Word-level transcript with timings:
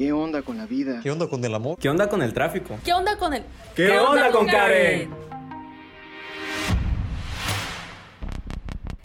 ¿Qué 0.00 0.14
onda 0.14 0.40
con 0.40 0.56
la 0.56 0.64
vida? 0.64 1.00
¿Qué 1.02 1.10
onda 1.10 1.28
con 1.28 1.44
el 1.44 1.54
amor? 1.54 1.76
¿Qué 1.78 1.90
onda 1.90 2.08
con 2.08 2.22
el 2.22 2.32
tráfico? 2.32 2.78
¿Qué 2.82 2.94
onda 2.94 3.18
con 3.18 3.34
el... 3.34 3.44
¿Qué, 3.76 3.98
onda, 3.98 4.30
con 4.30 4.46
Karen? 4.46 5.10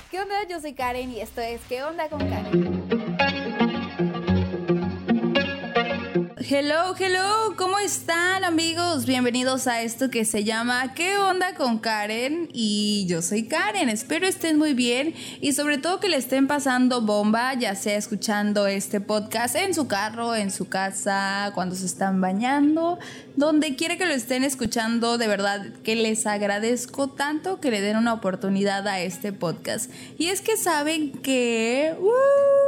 ¿Qué 0.10 0.22
onda? 0.22 0.36
Yo 0.50 0.62
soy 0.62 0.72
Karen 0.72 1.12
y 1.12 1.20
esto 1.20 1.42
es 1.42 1.60
¿Qué 1.68 1.84
onda 1.84 2.08
con 2.08 2.20
Karen? 2.20 2.95
Hello, 6.48 6.94
hello, 7.00 7.56
¿cómo 7.58 7.80
están 7.80 8.44
amigos? 8.44 9.08
Bienvenidos 9.08 9.66
a 9.66 9.82
esto 9.82 10.12
que 10.12 10.26
se 10.26 10.44
llama 10.44 10.94
¿Qué 10.94 11.18
onda 11.18 11.56
con 11.56 11.80
Karen? 11.80 12.50
Y 12.54 13.08
yo 13.08 13.24
soy 13.24 13.48
Karen, 13.48 13.90
espero 13.90 14.28
estén 14.28 14.60
muy 14.60 14.76
bien 14.76 15.16
y 15.42 15.54
sobre 15.54 15.80
todo 15.80 16.00
que 16.00 16.08
le 16.08 16.18
estén 16.18 16.46
pasando 16.46 17.02
bomba, 17.02 17.56
ya 17.56 17.74
sea 17.74 17.98
escuchando 17.98 18.68
este 18.68 19.02
podcast 19.02 19.56
en 19.56 19.74
su 19.74 19.88
carro, 19.88 20.36
en 20.36 20.52
su 20.52 20.70
casa, 20.70 21.52
cuando 21.56 21.74
se 21.74 21.88
están 21.88 22.22
bañando, 22.22 23.00
donde 23.36 23.76
quiera 23.76 23.98
que 23.98 24.06
lo 24.06 24.14
estén 24.14 24.44
escuchando, 24.44 25.18
de 25.18 25.28
verdad 25.28 25.66
que 25.84 25.96
les 25.96 26.28
agradezco 26.28 27.10
tanto 27.10 27.60
que 27.60 27.72
le 27.72 27.82
den 27.82 27.98
una 27.98 28.14
oportunidad 28.14 28.88
a 28.88 29.00
este 29.00 29.34
podcast. 29.34 29.90
Y 30.20 30.28
es 30.28 30.42
que 30.42 30.58
saben 30.58 31.12
que... 31.12 31.96
¡uh! 32.00 32.65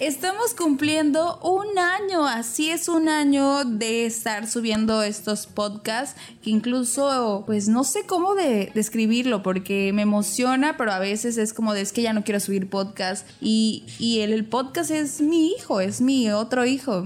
Estamos 0.00 0.54
cumpliendo 0.54 1.40
un 1.42 1.76
año, 1.76 2.24
así 2.24 2.70
es 2.70 2.88
un 2.88 3.08
año 3.08 3.64
de 3.64 4.06
estar 4.06 4.46
subiendo 4.46 5.02
estos 5.02 5.48
podcasts, 5.48 6.20
que 6.40 6.50
incluso, 6.50 7.42
pues 7.46 7.66
no 7.66 7.82
sé 7.82 8.04
cómo 8.06 8.36
de, 8.36 8.70
describirlo, 8.76 9.42
porque 9.42 9.92
me 9.92 10.02
emociona, 10.02 10.76
pero 10.76 10.92
a 10.92 11.00
veces 11.00 11.36
es 11.36 11.52
como 11.52 11.74
de 11.74 11.80
es 11.80 11.92
que 11.92 12.02
ya 12.02 12.12
no 12.12 12.22
quiero 12.22 12.38
subir 12.38 12.70
podcast. 12.70 13.26
Y, 13.40 13.82
y 13.98 14.20
el, 14.20 14.44
podcast 14.44 14.92
es 14.92 15.20
mi 15.20 15.48
hijo, 15.48 15.80
es 15.80 16.00
mi 16.00 16.30
otro 16.30 16.64
hijo. 16.64 17.04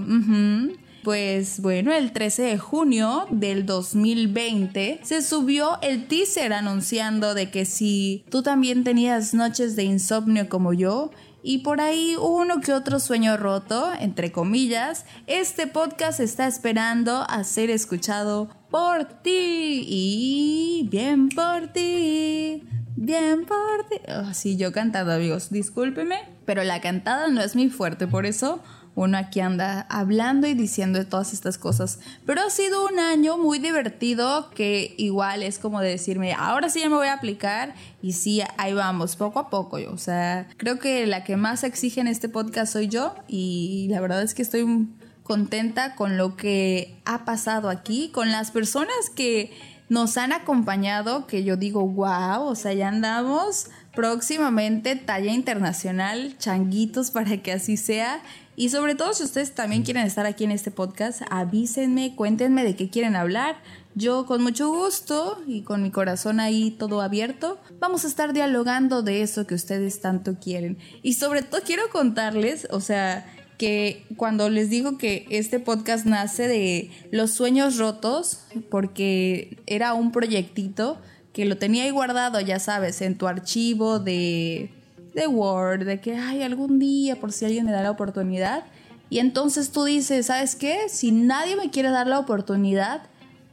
Pues 1.03 1.59
bueno, 1.61 1.91
el 1.91 2.13
13 2.13 2.43
de 2.43 2.57
junio 2.59 3.25
del 3.29 3.65
2020 3.65 4.99
se 5.03 5.21
subió 5.21 5.79
el 5.81 6.07
teaser 6.07 6.53
anunciando 6.53 7.33
de 7.33 7.49
que 7.49 7.65
si 7.65 8.23
tú 8.29 8.43
también 8.43 8.83
tenías 8.83 9.33
noches 9.33 9.75
de 9.75 9.83
insomnio 9.83 10.47
como 10.47 10.71
yo, 10.73 11.11
y 11.43 11.59
por 11.59 11.81
ahí 11.81 12.15
uno 12.19 12.61
que 12.61 12.73
otro 12.73 12.99
sueño 12.99 13.35
roto, 13.35 13.91
entre 13.99 14.31
comillas, 14.31 15.05
este 15.27 15.67
podcast 15.67 16.21
está 16.21 16.47
esperando 16.47 17.25
a 17.29 17.43
ser 17.43 17.69
escuchado 17.69 18.49
por 18.69 19.03
ti. 19.03 19.83
Y 19.85 20.87
bien 20.89 21.27
por 21.27 21.67
ti. 21.67 22.63
Bien 22.95 23.45
por 23.45 23.89
ti. 23.89 23.97
Oh, 24.07 24.31
yo 24.57 24.71
cantado, 24.71 25.11
amigos. 25.11 25.49
Discúlpeme, 25.49 26.29
pero 26.45 26.63
la 26.63 26.79
cantada 26.79 27.27
no 27.27 27.41
es 27.41 27.55
muy 27.55 27.69
fuerte, 27.69 28.07
por 28.07 28.25
eso 28.25 28.63
uno 28.95 29.17
aquí 29.17 29.39
anda 29.39 29.87
hablando 29.89 30.47
y 30.47 30.53
diciendo 30.53 31.05
todas 31.07 31.33
estas 31.33 31.57
cosas. 31.57 31.99
Pero 32.25 32.41
ha 32.41 32.49
sido 32.49 32.85
un 32.85 32.99
año 32.99 33.37
muy 33.37 33.59
divertido 33.59 34.49
que 34.51 34.93
igual 34.97 35.43
es 35.43 35.59
como 35.59 35.81
de 35.81 35.89
decirme, 35.89 36.33
ahora 36.33 36.69
sí 36.69 36.79
ya 36.81 36.89
me 36.89 36.95
voy 36.95 37.07
a 37.07 37.13
aplicar 37.13 37.73
y 38.01 38.13
sí, 38.13 38.41
ahí 38.57 38.73
vamos, 38.73 39.15
poco 39.15 39.39
a 39.39 39.49
poco. 39.49 39.77
O 39.89 39.97
sea, 39.97 40.47
creo 40.57 40.79
que 40.79 41.07
la 41.07 41.23
que 41.23 41.37
más 41.37 41.63
exige 41.63 42.01
en 42.01 42.07
este 42.07 42.29
podcast 42.29 42.73
soy 42.73 42.87
yo 42.87 43.15
y 43.27 43.87
la 43.89 44.01
verdad 44.01 44.21
es 44.21 44.33
que 44.33 44.41
estoy 44.41 44.87
contenta 45.23 45.95
con 45.95 46.17
lo 46.17 46.35
que 46.35 47.01
ha 47.05 47.25
pasado 47.25 47.69
aquí, 47.69 48.09
con 48.13 48.31
las 48.31 48.51
personas 48.51 49.09
que 49.15 49.51
nos 49.89 50.17
han 50.17 50.33
acompañado, 50.33 51.27
que 51.27 51.43
yo 51.43 51.55
digo, 51.55 51.87
wow, 51.87 52.43
o 52.43 52.55
sea, 52.55 52.73
ya 52.73 52.89
andamos 52.89 53.67
próximamente 53.95 54.95
talla 54.95 55.31
internacional, 55.31 56.35
changuitos 56.37 57.11
para 57.11 57.37
que 57.37 57.51
así 57.51 57.77
sea. 57.77 58.21
Y 58.55 58.69
sobre 58.69 58.95
todo 58.95 59.13
si 59.13 59.23
ustedes 59.23 59.55
también 59.55 59.83
quieren 59.83 60.05
estar 60.05 60.25
aquí 60.25 60.43
en 60.43 60.51
este 60.51 60.69
podcast, 60.69 61.21
avísenme, 61.29 62.15
cuéntenme 62.15 62.63
de 62.63 62.75
qué 62.75 62.89
quieren 62.89 63.15
hablar. 63.15 63.57
Yo 63.95 64.25
con 64.25 64.43
mucho 64.43 64.69
gusto 64.69 65.41
y 65.47 65.61
con 65.61 65.81
mi 65.81 65.91
corazón 65.91 66.39
ahí 66.39 66.71
todo 66.71 67.01
abierto, 67.01 67.59
vamos 67.79 68.05
a 68.05 68.07
estar 68.07 68.33
dialogando 68.33 69.01
de 69.01 69.21
eso 69.21 69.47
que 69.47 69.55
ustedes 69.55 70.01
tanto 70.01 70.39
quieren. 70.39 70.77
Y 71.01 71.13
sobre 71.13 71.41
todo 71.41 71.61
quiero 71.65 71.89
contarles, 71.91 72.67
o 72.71 72.79
sea, 72.79 73.25
que 73.57 74.05
cuando 74.17 74.49
les 74.49 74.69
digo 74.69 74.97
que 74.97 75.25
este 75.29 75.59
podcast 75.59 76.05
nace 76.05 76.47
de 76.47 76.91
los 77.11 77.31
sueños 77.31 77.77
rotos, 77.77 78.41
porque 78.69 79.57
era 79.67 79.93
un 79.93 80.11
proyectito 80.11 80.99
que 81.33 81.45
lo 81.45 81.57
tenía 81.57 81.83
ahí 81.83 81.89
guardado, 81.89 82.39
ya 82.39 82.59
sabes, 82.59 83.01
en 83.01 83.17
tu 83.17 83.27
archivo 83.27 83.99
de 83.99 84.69
de 85.13 85.27
Word, 85.27 85.85
de 85.85 85.99
que, 85.99 86.15
ay, 86.15 86.43
algún 86.43 86.79
día, 86.79 87.15
por 87.19 87.31
si 87.31 87.45
alguien 87.45 87.65
me 87.65 87.71
da 87.71 87.81
la 87.81 87.91
oportunidad. 87.91 88.63
Y 89.09 89.19
entonces 89.19 89.71
tú 89.71 89.83
dices, 89.83 90.27
¿sabes 90.27 90.55
qué? 90.55 90.89
Si 90.89 91.11
nadie 91.11 91.55
me 91.55 91.69
quiere 91.69 91.89
dar 91.89 92.07
la 92.07 92.19
oportunidad, 92.19 93.03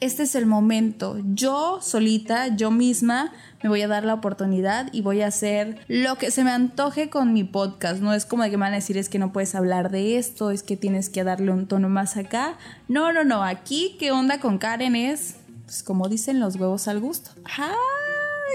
este 0.00 0.22
es 0.22 0.34
el 0.34 0.46
momento. 0.46 1.18
Yo 1.34 1.80
solita, 1.82 2.56
yo 2.56 2.70
misma, 2.70 3.32
me 3.62 3.68
voy 3.68 3.82
a 3.82 3.88
dar 3.88 4.04
la 4.04 4.14
oportunidad 4.14 4.88
y 4.92 5.02
voy 5.02 5.20
a 5.20 5.26
hacer 5.26 5.84
lo 5.88 6.16
que 6.16 6.30
se 6.30 6.42
me 6.42 6.50
antoje 6.50 7.10
con 7.10 7.34
mi 7.34 7.44
podcast. 7.44 8.00
No 8.00 8.14
es 8.14 8.24
como 8.24 8.42
de 8.42 8.50
que 8.50 8.56
me 8.56 8.62
van 8.62 8.72
a 8.72 8.76
decir 8.76 8.96
es 8.96 9.10
que 9.10 9.18
no 9.18 9.32
puedes 9.32 9.54
hablar 9.54 9.90
de 9.90 10.16
esto, 10.16 10.50
es 10.50 10.62
que 10.62 10.78
tienes 10.78 11.10
que 11.10 11.22
darle 11.22 11.52
un 11.52 11.66
tono 11.66 11.90
más 11.90 12.16
acá. 12.16 12.56
No, 12.88 13.12
no, 13.12 13.24
no. 13.24 13.44
Aquí, 13.44 13.96
¿qué 13.98 14.10
onda 14.10 14.40
con 14.40 14.56
Karen? 14.56 14.96
Es, 14.96 15.36
pues 15.66 15.82
como 15.82 16.08
dicen 16.08 16.40
los 16.40 16.56
huevos 16.56 16.88
al 16.88 17.00
gusto. 17.00 17.32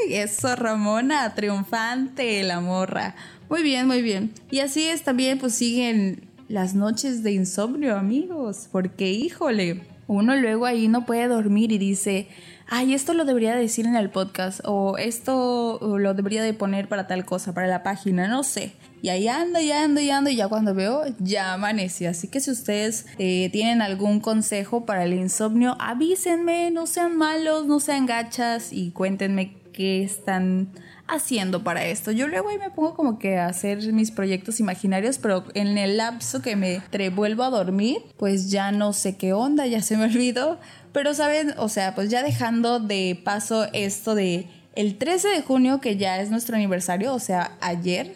Eso, 0.09 0.56
Ramona, 0.56 1.33
triunfante, 1.35 2.44
la 2.44 2.59
morra. 2.59 3.16
Muy 3.50 3.63
bien, 3.63 3.88
muy 3.88 4.01
bien. 4.01 4.31
Y 4.51 4.59
así 4.59 4.88
es 4.88 5.03
también, 5.03 5.39
pues 5.39 5.53
siguen 5.53 6.28
las 6.47 6.75
noches 6.75 7.23
de 7.23 7.31
insomnio, 7.31 7.97
amigos. 7.97 8.67
Porque, 8.72 9.11
híjole, 9.11 9.84
uno 10.07 10.35
luego 10.35 10.66
ahí 10.66 10.88
no 10.88 11.05
puede 11.05 11.28
dormir 11.28 11.72
y 11.72 11.78
dice, 11.78 12.28
ay, 12.67 12.94
esto 12.94 13.13
lo 13.13 13.25
debería 13.25 13.55
decir 13.55 13.85
en 13.85 13.95
el 13.95 14.09
podcast. 14.09 14.61
O 14.66 14.97
esto 14.97 15.79
lo 15.81 16.13
debería 16.13 16.44
de 16.44 16.53
poner 16.53 16.88
para 16.88 17.07
tal 17.07 17.25
cosa, 17.25 17.53
para 17.53 17.67
la 17.67 17.84
página, 17.84 18.28
no 18.28 18.44
sé. 18.44 18.73
Y 19.01 19.09
ahí 19.09 19.28
ando, 19.28 19.59
y 19.59 19.72
ando, 19.72 20.01
y 20.01 20.09
ando, 20.09 20.29
y 20.31 20.35
ya 20.35 20.47
cuando 20.47 20.73
veo, 20.73 21.03
ya 21.19 21.53
amanece. 21.53 22.07
Así 22.07 22.28
que 22.28 22.39
si 22.39 22.50
ustedes 22.51 23.05
eh, 23.19 23.50
tienen 23.51 23.81
algún 23.81 24.19
consejo 24.19 24.85
para 24.85 25.03
el 25.03 25.13
insomnio, 25.13 25.75
avísenme, 25.79 26.72
no 26.72 26.88
sean 26.88 27.16
malos, 27.16 27.67
no 27.67 27.79
sean 27.79 28.07
gachas 28.07 28.73
y 28.73 28.91
cuéntenme 28.91 29.65
qué 29.75 30.03
están 30.03 30.69
haciendo 31.08 31.63
para 31.63 31.84
esto. 31.84 32.12
Yo 32.12 32.28
luego 32.28 32.50
ahí 32.50 32.58
me 32.58 32.72
pongo 32.72 32.96
como 32.96 33.19
que 33.19 33.38
a 33.38 33.47
hacer 33.47 33.91
mis 33.91 34.09
proyectos 34.09 34.59
imaginarios, 34.59 35.19
pero 35.19 35.44
en 35.53 35.78
el 35.78 35.97
lapso 35.97 36.41
que 36.41 36.56
me 36.56 36.81
vuelvo 37.09 37.44
a 37.44 37.50
dormir, 37.50 37.97
pues 38.18 38.50
ya 38.50 38.72
no 38.72 38.94
sé 38.94 39.18
qué 39.18 39.34
onda, 39.34 39.68
ya 39.68 39.81
se 39.81 39.97
me 39.97 40.06
olvidó. 40.12 40.59
Pero 40.94 41.14
saben, 41.14 41.53
o 41.58 41.68
sea, 41.68 41.94
pues 41.94 42.09
ya 42.09 42.24
dejando 42.24 42.80
de 42.80 43.22
paso 43.24 43.68
esto 43.74 44.16
de 44.16 44.50
el 44.75 44.97
13 44.97 45.28
de 45.28 45.41
junio, 45.41 45.81
que 45.81 45.97
ya 45.97 46.19
es 46.19 46.30
nuestro 46.30 46.56
aniversario, 46.56 47.14
o 47.14 47.19
sea, 47.19 47.52
ayer. 47.62 48.08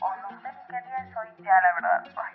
O 0.00 0.32
no 0.32 0.40
sé 0.40 0.48
qué 0.68 0.72
día 0.72 1.04
es 1.04 1.44
ya, 1.44 1.60
la 1.60 1.74
verdad. 1.74 2.25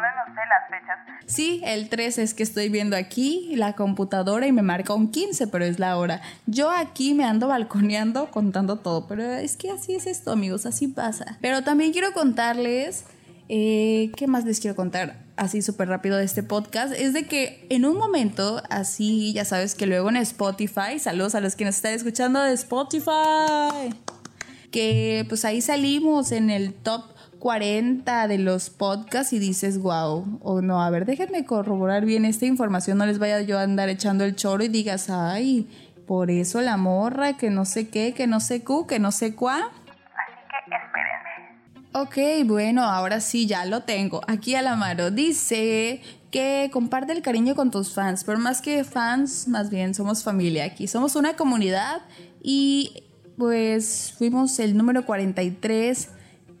Las 0.00 0.68
fechas. 0.70 0.98
Sí, 1.26 1.60
el 1.64 1.88
13 1.88 2.22
es 2.22 2.34
que 2.34 2.42
estoy 2.42 2.68
viendo 2.68 2.96
aquí 2.96 3.52
la 3.54 3.74
computadora 3.74 4.46
y 4.46 4.52
me 4.52 4.62
marca 4.62 4.94
un 4.94 5.10
15, 5.10 5.46
pero 5.48 5.64
es 5.64 5.78
la 5.78 5.96
hora. 5.96 6.20
Yo 6.46 6.70
aquí 6.70 7.14
me 7.14 7.24
ando 7.24 7.48
balconeando 7.48 8.30
contando 8.30 8.76
todo, 8.76 9.06
pero 9.06 9.22
es 9.22 9.56
que 9.56 9.70
así 9.70 9.94
es 9.94 10.06
esto, 10.06 10.32
amigos, 10.32 10.66
así 10.66 10.88
pasa. 10.88 11.38
Pero 11.40 11.62
también 11.62 11.92
quiero 11.92 12.12
contarles, 12.12 13.04
eh, 13.48 14.10
¿qué 14.16 14.26
más 14.26 14.44
les 14.44 14.60
quiero 14.60 14.74
contar? 14.74 15.16
Así 15.36 15.62
súper 15.62 15.88
rápido 15.88 16.16
de 16.16 16.24
este 16.24 16.42
podcast, 16.42 16.92
es 16.92 17.12
de 17.12 17.26
que 17.26 17.66
en 17.70 17.84
un 17.84 17.96
momento, 17.96 18.62
así 18.68 19.32
ya 19.32 19.44
sabes 19.44 19.74
que 19.74 19.86
luego 19.86 20.08
en 20.08 20.16
Spotify, 20.16 20.98
saludos 20.98 21.34
a 21.34 21.40
los 21.40 21.54
que 21.54 21.64
nos 21.64 21.76
están 21.76 21.94
escuchando 21.94 22.42
de 22.42 22.52
Spotify, 22.54 23.94
que 24.70 25.24
pues 25.28 25.44
ahí 25.44 25.60
salimos 25.60 26.32
en 26.32 26.50
el 26.50 26.74
top 26.74 27.04
40 27.40 28.28
de 28.28 28.38
los 28.38 28.70
podcasts 28.70 29.32
y 29.32 29.38
dices, 29.38 29.78
wow, 29.78 30.38
o 30.42 30.60
no, 30.60 30.82
a 30.82 30.90
ver, 30.90 31.06
déjenme 31.06 31.44
corroborar 31.46 32.04
bien 32.04 32.24
esta 32.24 32.46
información, 32.46 32.98
no 32.98 33.06
les 33.06 33.18
vaya 33.18 33.40
yo 33.40 33.58
a 33.58 33.62
andar 33.62 33.88
echando 33.88 34.24
el 34.24 34.36
choro 34.36 34.62
y 34.62 34.68
digas, 34.68 35.08
ay, 35.10 35.66
por 36.06 36.30
eso 36.30 36.60
la 36.60 36.76
morra, 36.76 37.38
que 37.38 37.50
no 37.50 37.64
sé 37.64 37.88
qué, 37.88 38.12
que 38.12 38.26
no 38.26 38.40
sé 38.40 38.62
cu, 38.62 38.86
que 38.86 38.98
no 38.98 39.10
sé 39.10 39.34
cuá. 39.34 39.56
Así 39.56 39.72
que 40.68 40.76
espérenme. 40.76 42.42
Ok, 42.42 42.46
bueno, 42.46 42.84
ahora 42.84 43.20
sí, 43.20 43.46
ya 43.46 43.64
lo 43.64 43.84
tengo. 43.84 44.20
Aquí 44.28 44.54
a 44.54 44.62
la 44.62 44.76
mano 44.76 45.10
dice 45.10 46.02
que 46.30 46.68
comparte 46.72 47.12
el 47.12 47.22
cariño 47.22 47.54
con 47.54 47.70
tus 47.70 47.94
fans, 47.94 48.22
pero 48.22 48.38
más 48.38 48.60
que 48.60 48.84
fans, 48.84 49.48
más 49.48 49.70
bien 49.70 49.94
somos 49.94 50.22
familia 50.22 50.66
aquí, 50.66 50.86
somos 50.86 51.16
una 51.16 51.36
comunidad 51.36 52.02
y 52.42 53.04
pues 53.38 54.14
fuimos 54.18 54.58
el 54.58 54.76
número 54.76 55.06
43 55.06 56.10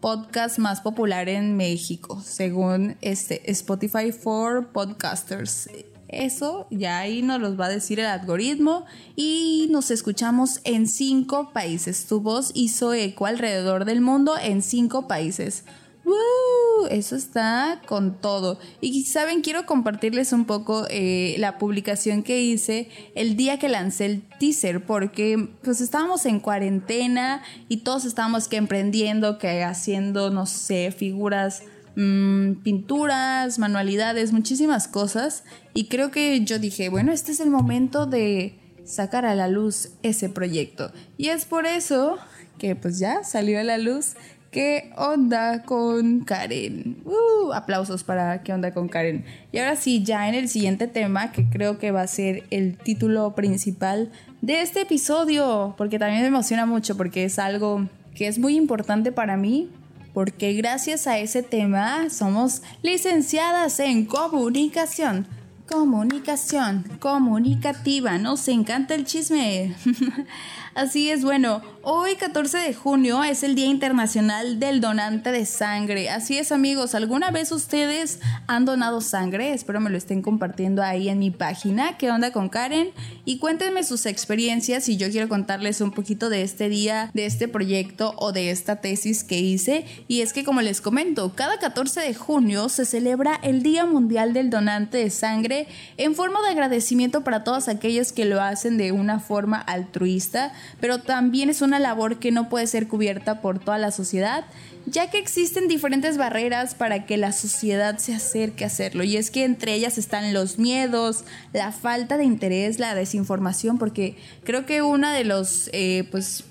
podcast 0.00 0.58
más 0.58 0.80
popular 0.80 1.28
en 1.28 1.56
México, 1.56 2.20
según 2.24 2.96
este 3.02 3.50
Spotify 3.50 4.12
for 4.12 4.68
Podcasters. 4.68 5.68
Eso 6.08 6.66
ya 6.70 6.98
ahí 6.98 7.22
nos 7.22 7.40
los 7.40 7.60
va 7.60 7.66
a 7.66 7.68
decir 7.68 8.00
el 8.00 8.06
algoritmo 8.06 8.84
y 9.14 9.68
nos 9.70 9.90
escuchamos 9.90 10.60
en 10.64 10.88
cinco 10.88 11.52
países. 11.52 12.06
Tu 12.06 12.20
voz 12.20 12.50
hizo 12.54 12.94
eco 12.94 13.26
alrededor 13.26 13.84
del 13.84 14.00
mundo 14.00 14.34
en 14.42 14.62
cinco 14.62 15.06
países. 15.06 15.64
¡Woo! 16.04 16.50
eso 16.88 17.16
está 17.16 17.80
con 17.86 18.20
todo. 18.20 18.58
Y 18.80 19.04
saben, 19.04 19.42
quiero 19.42 19.66
compartirles 19.66 20.32
un 20.32 20.44
poco 20.44 20.86
eh, 20.90 21.36
la 21.38 21.58
publicación 21.58 22.22
que 22.22 22.42
hice 22.42 22.88
el 23.14 23.36
día 23.36 23.58
que 23.58 23.68
lancé 23.68 24.06
el 24.06 24.22
teaser, 24.38 24.84
porque 24.84 25.48
pues 25.62 25.80
estábamos 25.80 26.26
en 26.26 26.40
cuarentena 26.40 27.42
y 27.68 27.78
todos 27.78 28.04
estábamos 28.04 28.48
que 28.48 28.56
emprendiendo, 28.56 29.38
que 29.38 29.62
haciendo, 29.62 30.30
no 30.30 30.46
sé, 30.46 30.92
figuras 30.96 31.62
mm, 31.96 32.54
pinturas, 32.62 33.58
manualidades, 33.58 34.32
muchísimas 34.32 34.88
cosas. 34.88 35.44
Y 35.74 35.84
creo 35.84 36.10
que 36.10 36.40
yo 36.44 36.58
dije, 36.58 36.88
bueno, 36.88 37.12
este 37.12 37.32
es 37.32 37.40
el 37.40 37.50
momento 37.50 38.06
de 38.06 38.58
sacar 38.84 39.24
a 39.24 39.34
la 39.34 39.48
luz 39.48 39.90
ese 40.02 40.28
proyecto. 40.28 40.92
Y 41.16 41.28
es 41.28 41.44
por 41.44 41.66
eso 41.66 42.18
que 42.58 42.76
pues 42.76 42.98
ya 42.98 43.24
salió 43.24 43.58
a 43.58 43.64
la 43.64 43.78
luz 43.78 44.16
¿Qué 44.50 44.90
onda 44.96 45.62
con 45.62 46.24
Karen? 46.24 46.96
Uh, 47.04 47.52
aplausos 47.52 48.02
para 48.02 48.42
¿Qué 48.42 48.52
onda 48.52 48.72
con 48.72 48.88
Karen? 48.88 49.24
Y 49.52 49.58
ahora 49.58 49.76
sí, 49.76 50.02
ya 50.02 50.28
en 50.28 50.34
el 50.34 50.48
siguiente 50.48 50.88
tema, 50.88 51.30
que 51.30 51.48
creo 51.48 51.78
que 51.78 51.92
va 51.92 52.02
a 52.02 52.06
ser 52.08 52.42
el 52.50 52.76
título 52.76 53.32
principal 53.36 54.10
de 54.40 54.62
este 54.62 54.80
episodio, 54.80 55.76
porque 55.78 56.00
también 56.00 56.22
me 56.22 56.26
emociona 56.26 56.66
mucho, 56.66 56.96
porque 56.96 57.22
es 57.22 57.38
algo 57.38 57.86
que 58.16 58.26
es 58.26 58.40
muy 58.40 58.56
importante 58.56 59.12
para 59.12 59.36
mí, 59.36 59.70
porque 60.12 60.52
gracias 60.54 61.06
a 61.06 61.20
ese 61.20 61.44
tema 61.44 62.10
somos 62.10 62.62
licenciadas 62.82 63.78
en 63.78 64.04
comunicación. 64.04 65.28
Comunicación, 65.70 66.82
comunicativa, 66.98 68.18
nos 68.18 68.48
encanta 68.48 68.96
el 68.96 69.04
chisme. 69.04 69.76
Así 70.74 71.10
es, 71.10 71.24
bueno, 71.24 71.62
hoy 71.82 72.14
14 72.14 72.58
de 72.58 72.74
junio 72.74 73.24
es 73.24 73.42
el 73.42 73.56
Día 73.56 73.66
Internacional 73.66 74.60
del 74.60 74.80
Donante 74.80 75.32
de 75.32 75.44
Sangre. 75.44 76.10
Así 76.10 76.38
es, 76.38 76.52
amigos, 76.52 76.94
¿alguna 76.94 77.30
vez 77.30 77.50
ustedes 77.50 78.20
han 78.46 78.64
donado 78.64 79.00
sangre? 79.00 79.52
Espero 79.52 79.80
me 79.80 79.90
lo 79.90 79.98
estén 79.98 80.22
compartiendo 80.22 80.82
ahí 80.82 81.08
en 81.08 81.18
mi 81.18 81.30
página. 81.30 81.98
¿Qué 81.98 82.10
onda 82.10 82.32
con 82.32 82.48
Karen? 82.48 82.90
Y 83.24 83.38
cuéntenme 83.38 83.82
sus 83.82 84.06
experiencias 84.06 84.88
y 84.88 84.96
yo 84.96 85.10
quiero 85.10 85.28
contarles 85.28 85.80
un 85.80 85.90
poquito 85.90 86.30
de 86.30 86.42
este 86.42 86.68
día, 86.68 87.10
de 87.14 87.26
este 87.26 87.48
proyecto 87.48 88.14
o 88.16 88.32
de 88.32 88.50
esta 88.50 88.76
tesis 88.76 89.24
que 89.24 89.38
hice. 89.38 89.84
Y 90.06 90.20
es 90.20 90.32
que, 90.32 90.44
como 90.44 90.62
les 90.62 90.80
comento, 90.80 91.32
cada 91.34 91.58
14 91.58 92.00
de 92.00 92.14
junio 92.14 92.68
se 92.68 92.84
celebra 92.84 93.38
el 93.42 93.62
Día 93.62 93.86
Mundial 93.86 94.32
del 94.32 94.50
Donante 94.50 94.98
de 94.98 95.10
Sangre 95.10 95.59
en 95.96 96.14
forma 96.14 96.42
de 96.42 96.50
agradecimiento 96.50 97.22
para 97.22 97.44
todos 97.44 97.68
aquellos 97.68 98.12
que 98.12 98.24
lo 98.24 98.40
hacen 98.40 98.76
de 98.76 98.92
una 98.92 99.20
forma 99.20 99.58
altruista 99.58 100.52
pero 100.80 100.98
también 100.98 101.50
es 101.50 101.62
una 101.62 101.78
labor 101.78 102.18
que 102.18 102.30
no 102.30 102.48
puede 102.48 102.66
ser 102.66 102.88
cubierta 102.88 103.40
por 103.40 103.58
toda 103.58 103.78
la 103.78 103.90
sociedad, 103.90 104.44
ya 104.86 105.10
que 105.10 105.18
existen 105.18 105.68
diferentes 105.68 106.16
barreras 106.16 106.74
para 106.74 107.06
que 107.06 107.16
la 107.16 107.32
sociedad 107.32 107.98
se 107.98 108.14
acerque 108.14 108.64
a 108.64 108.68
hacerlo. 108.68 109.04
Y 109.04 109.16
es 109.16 109.30
que 109.30 109.44
entre 109.44 109.74
ellas 109.74 109.98
están 109.98 110.32
los 110.32 110.58
miedos, 110.58 111.24
la 111.52 111.72
falta 111.72 112.16
de 112.16 112.24
interés, 112.24 112.78
la 112.78 112.94
desinformación, 112.94 113.78
porque 113.78 114.16
creo 114.44 114.66
que 114.66 114.82
una 114.82 115.12
de 115.12 115.24
los, 115.24 115.70
eh, 115.72 116.08
pues, 116.10 116.44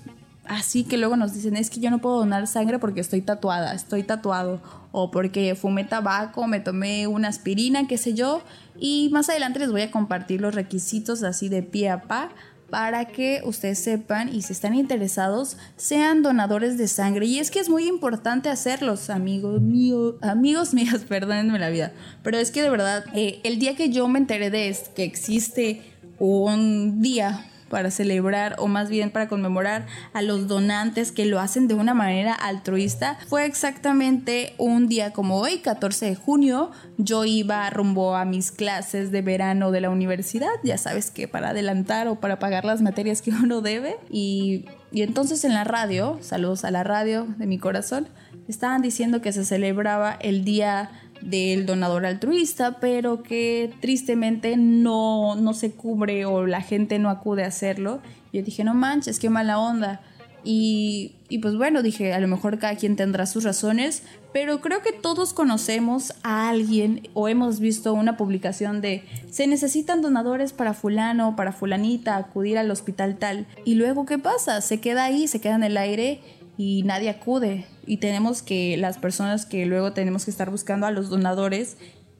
así 0.46 0.84
que 0.84 0.96
luego 0.96 1.16
nos 1.16 1.34
dicen, 1.34 1.56
es 1.56 1.70
que 1.70 1.80
yo 1.80 1.90
no 1.90 1.98
puedo 2.00 2.18
donar 2.18 2.46
sangre 2.46 2.78
porque 2.78 3.00
estoy 3.00 3.20
tatuada, 3.20 3.74
estoy 3.74 4.02
tatuado, 4.02 4.60
o 4.92 5.10
porque 5.10 5.54
fumé 5.54 5.84
tabaco, 5.84 6.46
me 6.46 6.60
tomé 6.60 7.06
una 7.06 7.28
aspirina, 7.28 7.86
qué 7.86 7.98
sé 7.98 8.14
yo. 8.14 8.42
Y 8.80 9.10
más 9.12 9.28
adelante 9.28 9.60
les 9.60 9.70
voy 9.70 9.82
a 9.82 9.90
compartir 9.90 10.40
los 10.40 10.54
requisitos 10.54 11.22
así 11.22 11.48
de 11.48 11.62
pie 11.62 11.90
a 11.90 12.02
pa 12.02 12.30
para 12.70 13.06
que 13.06 13.42
ustedes 13.44 13.80
sepan 13.80 14.32
y 14.32 14.42
si 14.42 14.52
están 14.52 14.74
interesados 14.74 15.56
sean 15.76 16.22
donadores 16.22 16.78
de 16.78 16.88
sangre. 16.88 17.26
Y 17.26 17.38
es 17.38 17.50
que 17.50 17.58
es 17.58 17.68
muy 17.68 17.86
importante 17.86 18.48
hacerlos, 18.48 19.10
amigos 19.10 19.60
míos, 19.60 20.14
amigos 20.22 20.72
míos, 20.72 21.02
perdónenme 21.06 21.58
la 21.58 21.68
vida. 21.68 21.92
Pero 22.22 22.38
es 22.38 22.50
que 22.50 22.62
de 22.62 22.70
verdad, 22.70 23.04
eh, 23.12 23.40
el 23.44 23.58
día 23.58 23.76
que 23.76 23.90
yo 23.90 24.08
me 24.08 24.18
enteré 24.18 24.50
de 24.50 24.68
esto, 24.68 24.90
que 24.94 25.04
existe 25.04 25.82
un 26.18 27.02
día 27.02 27.46
para 27.70 27.90
celebrar 27.90 28.56
o 28.58 28.66
más 28.66 28.90
bien 28.90 29.10
para 29.10 29.28
conmemorar 29.28 29.86
a 30.12 30.20
los 30.20 30.46
donantes 30.46 31.12
que 31.12 31.24
lo 31.24 31.40
hacen 31.40 31.68
de 31.68 31.74
una 31.74 31.94
manera 31.94 32.34
altruista. 32.34 33.18
Fue 33.28 33.46
exactamente 33.46 34.54
un 34.58 34.88
día 34.88 35.12
como 35.12 35.38
hoy, 35.38 35.60
14 35.60 36.06
de 36.06 36.14
junio, 36.16 36.70
yo 36.98 37.24
iba 37.24 37.70
rumbo 37.70 38.14
a 38.16 38.26
mis 38.26 38.52
clases 38.52 39.10
de 39.10 39.22
verano 39.22 39.70
de 39.70 39.80
la 39.80 39.88
universidad, 39.88 40.50
ya 40.62 40.76
sabes 40.76 41.10
que 41.10 41.28
para 41.28 41.50
adelantar 41.50 42.08
o 42.08 42.20
para 42.20 42.38
pagar 42.38 42.66
las 42.66 42.82
materias 42.82 43.22
que 43.22 43.30
uno 43.30 43.62
debe. 43.62 43.96
Y 44.10 44.66
y 44.92 45.02
entonces 45.02 45.44
en 45.44 45.54
la 45.54 45.64
radio, 45.64 46.18
saludos 46.20 46.64
a 46.64 46.70
la 46.70 46.82
radio 46.82 47.26
de 47.38 47.46
mi 47.46 47.58
corazón, 47.58 48.08
estaban 48.48 48.82
diciendo 48.82 49.20
que 49.20 49.32
se 49.32 49.44
celebraba 49.44 50.16
el 50.20 50.44
día 50.44 50.90
del 51.22 51.66
donador 51.66 52.06
altruista, 52.06 52.78
pero 52.80 53.22
que 53.22 53.72
tristemente 53.80 54.56
no, 54.56 55.36
no 55.36 55.54
se 55.54 55.72
cubre 55.72 56.24
o 56.24 56.46
la 56.46 56.62
gente 56.62 56.98
no 56.98 57.10
acude 57.10 57.44
a 57.44 57.48
hacerlo. 57.48 58.00
Yo 58.32 58.42
dije, 58.42 58.64
no 58.64 58.74
manches, 58.74 59.18
qué 59.18 59.30
mala 59.30 59.58
onda. 59.58 60.00
Y, 60.42 61.16
y, 61.28 61.38
pues 61.38 61.54
bueno, 61.56 61.82
dije, 61.82 62.14
a 62.14 62.20
lo 62.20 62.26
mejor 62.26 62.58
cada 62.58 62.74
quien 62.76 62.96
tendrá 62.96 63.26
sus 63.26 63.44
razones, 63.44 64.02
pero 64.32 64.60
creo 64.60 64.80
que 64.80 64.92
todos 64.92 65.34
conocemos 65.34 66.14
a 66.22 66.48
alguien 66.48 67.08
o 67.12 67.28
hemos 67.28 67.60
visto 67.60 67.92
una 67.92 68.16
publicación 68.16 68.80
de 68.80 69.04
se 69.30 69.46
necesitan 69.46 70.00
donadores 70.00 70.52
para 70.52 70.72
fulano, 70.72 71.36
para 71.36 71.52
fulanita, 71.52 72.16
acudir 72.16 72.56
al 72.56 72.70
hospital 72.70 73.16
tal. 73.18 73.46
Y 73.64 73.74
luego, 73.74 74.06
¿qué 74.06 74.18
pasa? 74.18 74.60
Se 74.62 74.80
queda 74.80 75.04
ahí, 75.04 75.28
se 75.28 75.40
queda 75.40 75.56
en 75.56 75.64
el 75.64 75.76
aire 75.76 76.20
y 76.60 76.82
nadie 76.82 77.08
acude. 77.08 77.64
Y 77.86 77.96
tenemos 77.96 78.42
que, 78.42 78.76
las 78.76 78.98
personas 78.98 79.46
que 79.46 79.64
luego 79.64 79.94
tenemos 79.94 80.26
que 80.26 80.30
estar 80.30 80.50
buscando 80.50 80.86
a 80.86 80.90
los 80.90 81.08
donadores 81.08 81.78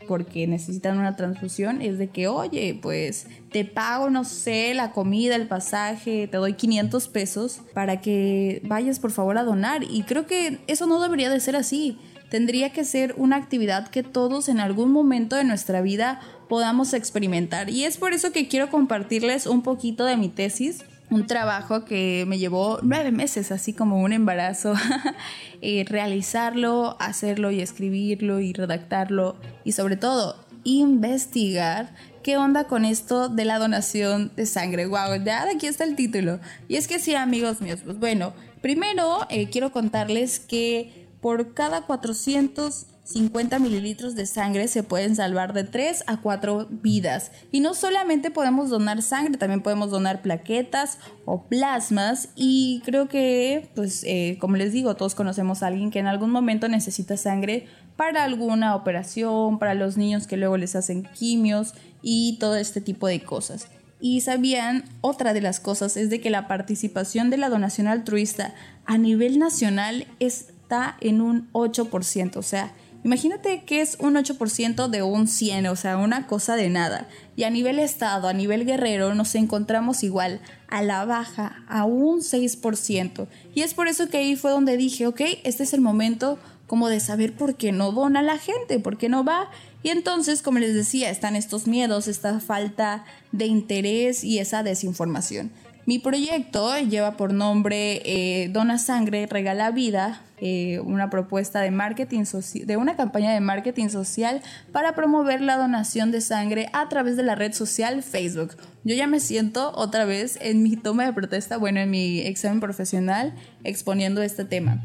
porque 0.08 0.46
necesitan 0.46 0.98
una 0.98 1.14
transfusión, 1.14 1.82
es 1.82 1.98
de 1.98 2.08
que, 2.08 2.26
oye, 2.26 2.78
pues 2.80 3.26
te 3.52 3.66
pago, 3.66 4.08
no 4.08 4.24
sé, 4.24 4.72
la 4.72 4.92
comida, 4.92 5.36
el 5.36 5.46
pasaje, 5.46 6.26
te 6.26 6.38
doy 6.38 6.54
500 6.54 7.08
pesos 7.08 7.60
para 7.74 8.00
que 8.00 8.62
vayas 8.64 8.98
por 8.98 9.10
favor 9.10 9.36
a 9.36 9.44
donar. 9.44 9.84
Y 9.84 10.04
creo 10.04 10.26
que 10.26 10.58
eso 10.68 10.86
no 10.86 11.02
debería 11.02 11.28
de 11.28 11.38
ser 11.38 11.54
así. 11.54 11.98
Tendría 12.30 12.70
que 12.70 12.84
ser 12.84 13.14
una 13.18 13.36
actividad 13.36 13.88
que 13.88 14.02
todos 14.02 14.48
en 14.48 14.58
algún 14.58 14.90
momento 14.90 15.36
de 15.36 15.44
nuestra 15.44 15.82
vida 15.82 16.18
podamos 16.48 16.94
experimentar. 16.94 17.68
Y 17.68 17.84
es 17.84 17.98
por 17.98 18.14
eso 18.14 18.32
que 18.32 18.48
quiero 18.48 18.70
compartirles 18.70 19.46
un 19.46 19.60
poquito 19.60 20.06
de 20.06 20.16
mi 20.16 20.30
tesis 20.30 20.82
un 21.10 21.26
trabajo 21.26 21.84
que 21.84 22.24
me 22.26 22.38
llevó 22.38 22.78
nueve 22.82 23.10
meses, 23.10 23.50
así 23.52 23.72
como 23.72 24.00
un 24.00 24.12
embarazo, 24.12 24.74
eh, 25.60 25.84
realizarlo, 25.86 26.96
hacerlo 27.00 27.50
y 27.50 27.60
escribirlo 27.60 28.40
y 28.40 28.52
redactarlo 28.52 29.36
y 29.64 29.72
sobre 29.72 29.96
todo 29.96 30.36
investigar 30.64 31.94
qué 32.22 32.36
onda 32.36 32.64
con 32.64 32.84
esto 32.84 33.28
de 33.28 33.44
la 33.44 33.58
donación 33.58 34.30
de 34.36 34.46
sangre. 34.46 34.86
Wow, 34.86 35.24
ya 35.24 35.44
aquí 35.44 35.66
está 35.66 35.84
el 35.84 35.96
título. 35.96 36.38
Y 36.68 36.76
es 36.76 36.86
que 36.86 36.98
sí, 36.98 37.14
amigos 37.14 37.60
míos, 37.60 37.80
pues 37.84 37.98
bueno, 37.98 38.32
primero 38.60 39.26
eh, 39.30 39.48
quiero 39.50 39.72
contarles 39.72 40.38
que 40.38 41.08
por 41.20 41.54
cada 41.54 41.82
400 41.82 42.86
50 43.04 43.58
mililitros 43.58 44.14
de 44.14 44.26
sangre 44.26 44.68
se 44.68 44.82
pueden 44.82 45.16
salvar 45.16 45.52
de 45.52 45.64
3 45.64 46.04
a 46.06 46.20
4 46.20 46.68
vidas. 46.70 47.32
Y 47.50 47.60
no 47.60 47.74
solamente 47.74 48.30
podemos 48.30 48.70
donar 48.70 49.02
sangre, 49.02 49.36
también 49.36 49.62
podemos 49.62 49.90
donar 49.90 50.22
plaquetas 50.22 50.98
o 51.24 51.44
plasmas. 51.48 52.28
Y 52.36 52.82
creo 52.84 53.08
que, 53.08 53.70
pues, 53.74 54.04
eh, 54.04 54.38
como 54.40 54.56
les 54.56 54.72
digo, 54.72 54.94
todos 54.94 55.14
conocemos 55.14 55.62
a 55.62 55.68
alguien 55.68 55.90
que 55.90 55.98
en 55.98 56.06
algún 56.06 56.30
momento 56.30 56.68
necesita 56.68 57.16
sangre 57.16 57.66
para 57.96 58.24
alguna 58.24 58.76
operación, 58.76 59.58
para 59.58 59.74
los 59.74 59.96
niños 59.96 60.26
que 60.26 60.36
luego 60.36 60.56
les 60.56 60.76
hacen 60.76 61.02
quimios 61.02 61.74
y 62.02 62.38
todo 62.38 62.56
este 62.56 62.80
tipo 62.80 63.06
de 63.08 63.20
cosas. 63.22 63.66
Y 64.00 64.22
sabían, 64.22 64.84
otra 65.02 65.34
de 65.34 65.42
las 65.42 65.60
cosas 65.60 65.96
es 65.96 66.08
de 66.08 66.20
que 66.20 66.30
la 66.30 66.48
participación 66.48 67.28
de 67.28 67.36
la 67.36 67.50
donación 67.50 67.86
altruista 67.86 68.54
a 68.86 68.96
nivel 68.96 69.38
nacional 69.38 70.06
está 70.18 70.96
en 71.00 71.20
un 71.20 71.52
8%, 71.52 72.36
o 72.36 72.42
sea, 72.42 72.72
Imagínate 73.02 73.64
que 73.64 73.80
es 73.80 73.96
un 73.98 74.14
8% 74.14 74.88
de 74.88 75.02
un 75.02 75.26
100, 75.26 75.66
o 75.68 75.76
sea, 75.76 75.96
una 75.96 76.26
cosa 76.26 76.54
de 76.54 76.68
nada. 76.68 77.08
Y 77.34 77.44
a 77.44 77.50
nivel 77.50 77.78
estado, 77.78 78.28
a 78.28 78.34
nivel 78.34 78.66
guerrero, 78.66 79.14
nos 79.14 79.34
encontramos 79.34 80.02
igual, 80.02 80.40
a 80.68 80.82
la 80.82 81.06
baja, 81.06 81.64
a 81.66 81.84
un 81.84 82.20
6%. 82.20 83.26
Y 83.54 83.62
es 83.62 83.72
por 83.72 83.88
eso 83.88 84.08
que 84.08 84.18
ahí 84.18 84.36
fue 84.36 84.50
donde 84.50 84.76
dije, 84.76 85.06
ok, 85.06 85.22
este 85.44 85.62
es 85.62 85.72
el 85.72 85.80
momento 85.80 86.38
como 86.66 86.88
de 86.88 87.00
saber 87.00 87.32
por 87.32 87.56
qué 87.56 87.72
no 87.72 87.90
dona 87.90 88.22
la 88.22 88.38
gente, 88.38 88.78
por 88.78 88.98
qué 88.98 89.08
no 89.08 89.24
va. 89.24 89.50
Y 89.82 89.88
entonces, 89.88 90.42
como 90.42 90.58
les 90.58 90.74
decía, 90.74 91.10
están 91.10 91.36
estos 91.36 91.66
miedos, 91.66 92.06
esta 92.06 92.38
falta 92.38 93.04
de 93.32 93.46
interés 93.46 94.22
y 94.24 94.38
esa 94.38 94.62
desinformación. 94.62 95.50
Mi 95.86 95.98
proyecto 95.98 96.78
lleva 96.78 97.16
por 97.16 97.32
nombre 97.32 98.02
eh, 98.04 98.48
Dona 98.50 98.78
Sangre, 98.78 99.26
Regala 99.26 99.70
Vida, 99.70 100.22
eh, 100.38 100.80
una 100.80 101.10
propuesta 101.10 101.60
de 101.60 101.70
marketing 101.70 102.24
de 102.64 102.76
una 102.76 102.96
campaña 102.96 103.32
de 103.32 103.40
marketing 103.40 103.88
social 103.88 104.42
para 104.72 104.94
promover 104.94 105.40
la 105.40 105.56
donación 105.56 106.12
de 106.12 106.20
sangre 106.20 106.68
a 106.72 106.88
través 106.88 107.16
de 107.16 107.22
la 107.22 107.34
red 107.34 107.52
social 107.52 108.02
Facebook. 108.02 108.56
Yo 108.84 108.94
ya 108.94 109.06
me 109.06 109.20
siento 109.20 109.72
otra 109.74 110.04
vez 110.04 110.38
en 110.40 110.62
mi 110.62 110.76
toma 110.76 111.04
de 111.06 111.12
protesta, 111.12 111.56
bueno, 111.56 111.80
en 111.80 111.90
mi 111.90 112.20
examen 112.20 112.60
profesional 112.60 113.34
exponiendo 113.64 114.22
este 114.22 114.44
tema. 114.44 114.82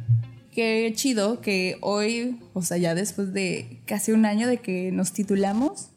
qué 0.51 0.91
chido 0.95 1.41
que 1.41 1.77
hoy, 1.81 2.39
o 2.53 2.61
sea, 2.61 2.77
ya 2.77 2.95
después 2.95 3.33
de 3.33 3.81
casi 3.85 4.13
un 4.13 4.25
año 4.25 4.47
de 4.47 4.57
que 4.57 4.91
nos 4.91 5.11
titulamos, 5.11 5.89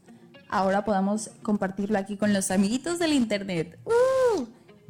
ahora 0.49 0.85
podamos 0.85 1.31
compartirlo 1.43 1.99
aquí 1.99 2.17
con 2.17 2.33
los 2.33 2.51
amiguitos 2.51 2.99
del 2.99 3.13
internet. 3.13 3.79
¡Uh! 3.85 4.18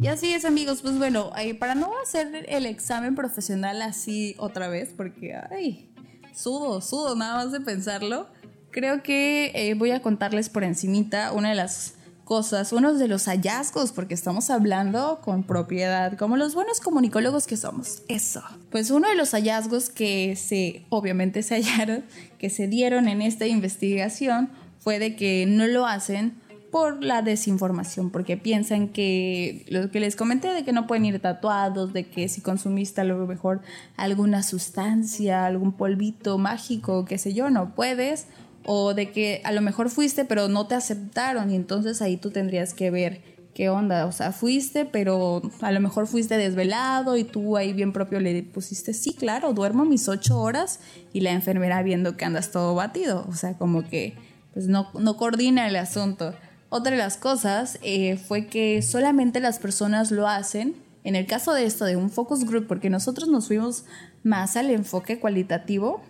Y 0.01 0.07
así 0.07 0.33
es, 0.33 0.45
amigos. 0.45 0.81
Pues 0.83 0.97
bueno, 0.97 1.33
para 1.59 1.75
no 1.75 1.93
hacer 2.03 2.47
el 2.49 2.67
examen 2.67 3.15
profesional 3.15 3.83
así 3.83 4.35
otra 4.39 4.69
vez, 4.69 4.91
porque, 4.97 5.35
ay, 5.51 5.91
sudo, 6.35 6.81
sudo 6.81 7.17
nada 7.17 7.45
más 7.45 7.53
de 7.53 7.61
pensarlo, 7.61 8.29
creo 8.71 9.03
que 9.03 9.51
eh, 9.55 9.75
voy 9.75 9.91
a 9.91 10.01
contarles 10.01 10.49
por 10.49 10.63
encimita 10.63 11.33
una 11.33 11.51
de 11.51 11.57
las 11.57 11.95
cosas, 12.25 12.73
uno 12.73 12.95
de 12.95 13.09
los 13.09 13.25
hallazgos, 13.25 13.91
porque 13.91 14.15
estamos 14.15 14.51
hablando 14.51 15.21
con 15.25 15.45
propiedad, 15.45 16.17
como 16.17 16.37
los 16.37 16.55
buenos 16.55 16.79
comunicólogos 16.81 17.47
que 17.47 17.57
somos. 17.57 18.03
Eso. 18.07 18.43
Pues 18.71 18.91
uno 18.91 19.09
de 19.09 19.17
los 19.17 19.31
hallazgos 19.31 19.89
que 19.89 20.37
se, 20.37 20.85
obviamente 20.91 21.43
se 21.43 21.55
hallaron, 21.55 22.05
que 22.39 22.51
se 22.51 22.69
dieron 22.69 23.09
en 23.09 23.23
esta 23.23 23.47
investigación, 23.47 24.51
fue 24.79 24.99
de 24.99 25.17
que 25.17 25.47
no 25.49 25.67
lo 25.67 25.87
hacen 25.87 26.35
por 26.71 27.03
la 27.03 27.23
desinformación, 27.23 28.11
porque 28.11 28.37
piensan 28.37 28.89
que 28.89 29.65
lo 29.69 29.91
que 29.91 30.01
les 30.01 30.17
comenté 30.17 30.53
de 30.53 30.65
que 30.65 30.73
no 30.73 30.87
pueden 30.87 31.05
ir 31.05 31.21
tatuados, 31.21 31.93
de 31.93 32.05
que 32.05 32.29
si 32.29 32.41
consumiste 32.41 33.01
a 33.01 33.05
lo 33.05 33.27
mejor 33.27 33.61
alguna 33.97 34.43
sustancia, 34.43 35.47
algún 35.47 35.73
polvito 35.73 36.39
mágico, 36.39 37.05
qué 37.05 37.19
sé 37.19 37.33
yo, 37.33 37.51
no 37.51 37.75
puedes, 37.75 38.27
o 38.65 38.95
de 38.95 39.11
que 39.11 39.41
a 39.45 39.53
lo 39.53 39.63
mejor 39.63 39.89
fuiste 39.89 40.25
pero 40.25 40.49
no 40.49 40.67
te 40.67 40.75
aceptaron 40.75 41.51
y 41.51 41.57
entonces 41.57 42.03
ahí 42.03 42.17
tú 42.17 42.31
tendrías 42.31 42.75
que 42.75 42.91
ver 42.91 43.23
qué 43.55 43.71
onda, 43.71 44.07
o 44.07 44.13
sea, 44.13 44.33
fuiste 44.33 44.85
pero 44.85 45.43
a 45.63 45.73
lo 45.73 45.81
mejor 45.81 46.07
fuiste 46.07 46.37
desvelado 46.37 47.17
y 47.17 47.25
tú 47.25 47.57
ahí 47.57 47.73
bien 47.73 47.93
propio 47.93 48.21
le 48.21 48.43
pusiste, 48.43 48.93
sí, 48.93 49.15
claro, 49.15 49.53
duermo 49.53 49.85
mis 49.85 50.09
ocho 50.09 50.39
horas 50.41 50.81
y 51.13 51.21
la 51.21 51.33
enfermera 51.33 51.83
viendo 51.83 52.17
que 52.17 52.25
andas 52.25 52.51
todo 52.51 52.75
batido, 52.75 53.25
o 53.29 53.35
sea, 53.35 53.55
como 53.57 53.89
que 53.89 54.17
pues 54.53 54.67
no, 54.67 54.89
no 54.99 55.17
coordina 55.17 55.69
el 55.69 55.77
asunto. 55.77 56.35
Otra 56.71 56.93
de 56.93 56.99
las 56.99 57.17
cosas 57.17 57.79
eh, 57.83 58.17
fue 58.17 58.47
que 58.47 58.83
solamente 58.83 59.41
las 59.41 59.59
personas 59.59 60.11
lo 60.11 60.29
hacen, 60.29 60.77
en 61.03 61.17
el 61.17 61.27
caso 61.27 61.55
de 61.55 61.65
esto, 61.65 61.87
de 61.87 61.97
un 61.97 62.11
focus 62.11 62.45
group, 62.45 62.67
porque 62.67 62.91
nosotros 62.91 63.29
nos 63.29 63.47
fuimos 63.47 63.85
más 64.23 64.57
al 64.57 64.71
enfoque 64.71 65.19
cualitativo 65.19 66.03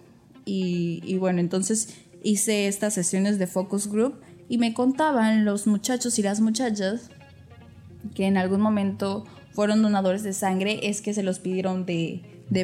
y, 0.44 1.16
bueno, 1.18 1.40
entonces 1.40 1.94
hice 2.22 2.66
estas 2.68 2.94
sesiones 2.94 3.38
de 3.38 3.46
focus 3.46 3.86
group 3.86 4.20
y 4.48 4.58
me 4.58 4.72
contaban 4.72 5.44
los 5.44 5.66
muchachos 5.66 6.18
y 6.18 6.22
las 6.22 6.40
muchachas 6.40 7.10
que 8.14 8.26
en 8.26 8.38
algún 8.38 8.60
momento 8.60 9.24
fueron 9.52 9.82
donadores 9.82 10.22
de 10.22 10.32
sangre 10.32 10.80
es 10.88 11.02
que 11.02 11.12
se 11.12 11.22
los 11.22 11.38
pidieron 11.38 11.84
de, 11.84 12.22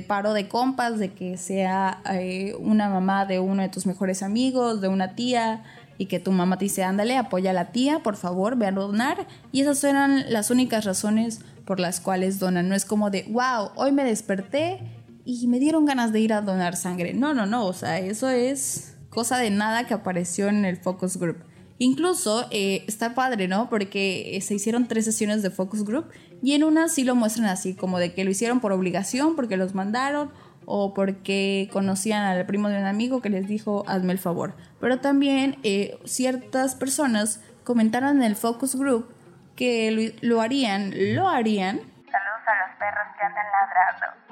paro 0.08 0.32
de 0.32 0.48
compas, 0.48 0.98
de 0.98 1.12
que 1.12 1.36
sea 1.36 2.00
eh, 2.10 2.54
una 2.58 2.88
mamá 2.88 3.26
de 3.26 3.38
uno 3.38 3.62
de 3.62 3.68
tus 3.68 3.84
mejores 3.84 4.22
amigos, 4.22 4.80
de 4.80 4.88
una 4.88 5.14
tía, 5.14 5.62
y 5.98 6.06
que 6.06 6.20
tu 6.20 6.32
mamá 6.32 6.58
te 6.58 6.66
dice, 6.66 6.84
ándale, 6.84 7.16
apoya 7.16 7.50
a 7.50 7.54
la 7.54 7.72
tía, 7.72 8.00
por 8.02 8.16
favor, 8.16 8.56
ve 8.56 8.66
a 8.66 8.72
donar. 8.72 9.26
Y 9.52 9.60
esas 9.60 9.82
eran 9.84 10.24
las 10.32 10.50
únicas 10.50 10.84
razones 10.84 11.40
por 11.64 11.80
las 11.80 12.00
cuales 12.00 12.38
donan. 12.38 12.68
No 12.68 12.74
es 12.74 12.84
como 12.84 13.10
de, 13.10 13.24
wow, 13.30 13.70
hoy 13.76 13.92
me 13.92 14.04
desperté 14.04 14.80
y 15.24 15.46
me 15.46 15.58
dieron 15.58 15.86
ganas 15.86 16.12
de 16.12 16.20
ir 16.20 16.32
a 16.32 16.42
donar 16.42 16.76
sangre. 16.76 17.14
No, 17.14 17.34
no, 17.34 17.46
no, 17.46 17.66
o 17.66 17.72
sea, 17.72 17.98
eso 17.98 18.28
es 18.28 18.96
cosa 19.08 19.38
de 19.38 19.50
nada 19.50 19.86
que 19.86 19.94
apareció 19.94 20.48
en 20.48 20.64
el 20.64 20.76
focus 20.76 21.16
group. 21.16 21.38
Incluso 21.78 22.46
eh, 22.50 22.84
está 22.86 23.14
padre, 23.14 23.48
¿no? 23.48 23.68
Porque 23.68 24.36
eh, 24.36 24.40
se 24.40 24.54
hicieron 24.54 24.86
tres 24.86 25.04
sesiones 25.04 25.42
de 25.42 25.50
focus 25.50 25.84
group 25.84 26.06
y 26.42 26.52
en 26.52 26.62
una 26.62 26.88
sí 26.88 27.04
lo 27.04 27.14
muestran 27.14 27.46
así, 27.46 27.74
como 27.74 27.98
de 27.98 28.14
que 28.14 28.24
lo 28.24 28.30
hicieron 28.30 28.60
por 28.60 28.72
obligación, 28.72 29.34
porque 29.34 29.56
los 29.56 29.74
mandaron 29.74 30.30
o 30.66 30.94
porque 30.94 31.68
conocían 31.72 32.22
al 32.22 32.46
primo 32.46 32.68
de 32.68 32.78
un 32.78 32.86
amigo 32.86 33.20
que 33.20 33.30
les 33.30 33.46
dijo 33.46 33.84
hazme 33.86 34.12
el 34.12 34.18
favor. 34.18 34.54
Pero 34.80 35.00
también 35.00 35.58
eh, 35.62 35.98
ciertas 36.04 36.74
personas 36.74 37.40
comentaron 37.64 38.18
en 38.18 38.22
el 38.22 38.36
focus 38.36 38.76
group 38.76 39.08
que 39.56 40.14
lo, 40.20 40.40
harían, 40.40 40.92
lo 41.14 41.28
harían. 41.28 41.76
Saludos 41.76 42.44
a 42.46 42.68
los 42.68 42.78
perros 42.78 43.06
que 43.18 43.24
andan 43.24 43.46
ladrando 43.46 44.24